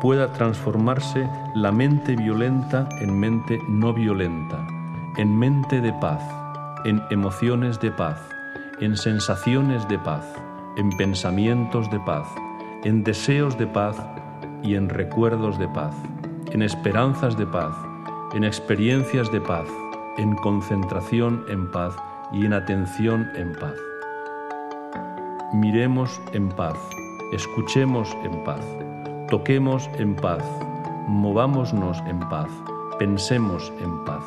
Pueda 0.00 0.32
transformarse 0.32 1.28
la 1.54 1.72
mente 1.72 2.14
violenta 2.14 2.88
en 3.00 3.18
mente 3.18 3.60
no 3.68 3.92
violenta, 3.92 4.66
en 5.16 5.36
mente 5.36 5.80
de 5.80 5.92
paz, 5.94 6.22
en 6.84 7.02
emociones 7.10 7.80
de 7.80 7.90
paz, 7.90 8.20
en 8.80 8.96
sensaciones 8.96 9.88
de 9.88 9.98
paz, 9.98 10.24
en 10.78 10.88
pensamientos 10.96 11.90
de 11.90 12.00
paz, 12.00 12.26
en 12.84 13.04
deseos 13.04 13.58
de 13.58 13.66
paz 13.66 13.96
y 14.62 14.74
en 14.74 14.88
recuerdos 14.88 15.58
de 15.58 15.68
paz, 15.68 15.94
en 16.52 16.62
esperanzas 16.62 17.36
de 17.36 17.46
paz, 17.46 17.74
en 18.34 18.44
experiencias 18.44 19.30
de 19.30 19.40
paz, 19.42 19.68
en 20.16 20.34
concentración 20.36 21.44
en 21.48 21.70
paz 21.70 21.94
y 22.32 22.46
en 22.46 22.54
atención 22.54 23.28
en 23.36 23.52
paz 23.52 23.74
miremos 25.52 26.20
en 26.32 26.50
paz, 26.50 26.76
escuchemos 27.32 28.14
en 28.22 28.44
paz, 28.44 28.60
toquemos 29.30 29.88
en 29.98 30.14
paz, 30.14 30.44
movámonos 31.06 31.98
en 32.06 32.20
paz, 32.28 32.50
pensemos 32.98 33.72
en 33.80 34.04
paz. 34.04 34.24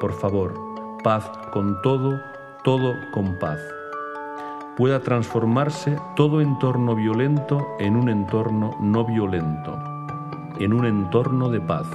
Por 0.00 0.12
favor, 0.12 0.54
paz 1.02 1.28
con 1.52 1.80
todo, 1.82 2.18
todo 2.64 2.94
con 3.12 3.38
paz. 3.38 3.58
Pueda 4.76 5.00
transformarse 5.00 5.98
todo 6.14 6.40
entorno 6.40 6.94
violento 6.94 7.66
en 7.78 7.96
un 7.96 8.08
entorno 8.08 8.76
no 8.80 9.04
violento, 9.04 9.78
en 10.60 10.72
un 10.72 10.84
entorno 10.84 11.48
de 11.48 11.60
paz, 11.60 11.86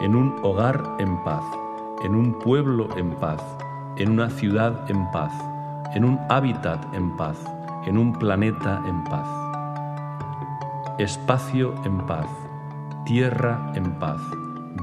en 0.00 0.14
un 0.14 0.36
hogar 0.42 0.96
en 0.98 1.22
paz, 1.24 1.44
en 2.04 2.14
un 2.14 2.38
pueblo 2.38 2.88
en 2.96 3.10
paz, 3.16 3.42
en 3.96 4.10
una 4.10 4.28
ciudad 4.30 4.90
en 4.90 5.10
paz, 5.12 5.32
en 5.94 6.04
un 6.04 6.18
hábitat 6.28 6.94
en 6.94 7.16
paz 7.16 7.38
en 7.86 7.98
un 7.98 8.12
planeta 8.12 8.82
en 8.86 9.04
paz. 9.04 9.28
Espacio 10.98 11.74
en 11.84 11.98
paz, 12.06 12.26
tierra 13.04 13.72
en 13.74 13.98
paz, 13.98 14.20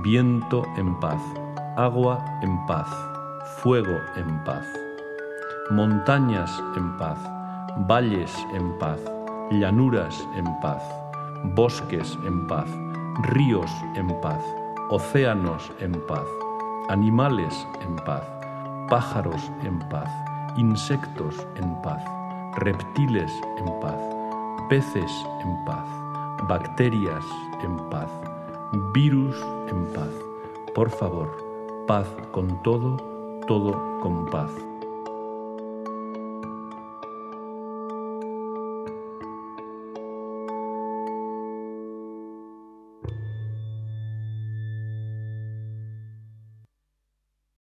viento 0.03 0.63
en 0.77 0.99
paz, 0.99 1.21
agua 1.77 2.23
en 2.41 2.65
paz, 2.67 2.87
fuego 3.61 3.97
en 4.15 4.43
paz, 4.43 4.65
montañas 5.71 6.51
en 6.75 6.97
paz, 6.97 7.17
valles 7.87 8.33
en 8.53 8.77
paz, 8.79 8.99
llanuras 9.51 10.27
en 10.35 10.45
paz, 10.61 10.83
bosques 11.55 12.17
en 12.25 12.47
paz, 12.47 12.67
ríos 13.23 13.71
en 13.95 14.07
paz, 14.21 14.43
océanos 14.89 15.71
en 15.79 15.93
paz, 16.07 16.27
animales 16.89 17.67
en 17.81 17.95
paz, 17.97 18.23
pájaros 18.89 19.51
en 19.63 19.79
paz, 19.89 20.09
insectos 20.57 21.47
en 21.55 21.81
paz 21.81 22.03
reptiles 22.57 23.31
en 23.57 23.79
paz, 23.79 23.99
peces 24.69 25.11
en 25.43 25.65
paz, 25.65 25.85
bacterias 26.47 27.23
en 27.63 27.77
paz, 27.89 28.09
virus 28.93 29.35
en 29.69 29.85
paz. 29.93 30.11
Por 30.75 30.89
favor, 30.89 31.29
paz 31.87 32.07
con 32.31 32.61
todo, 32.63 32.97
todo 33.47 33.99
con 34.01 34.25
paz. 34.27 34.51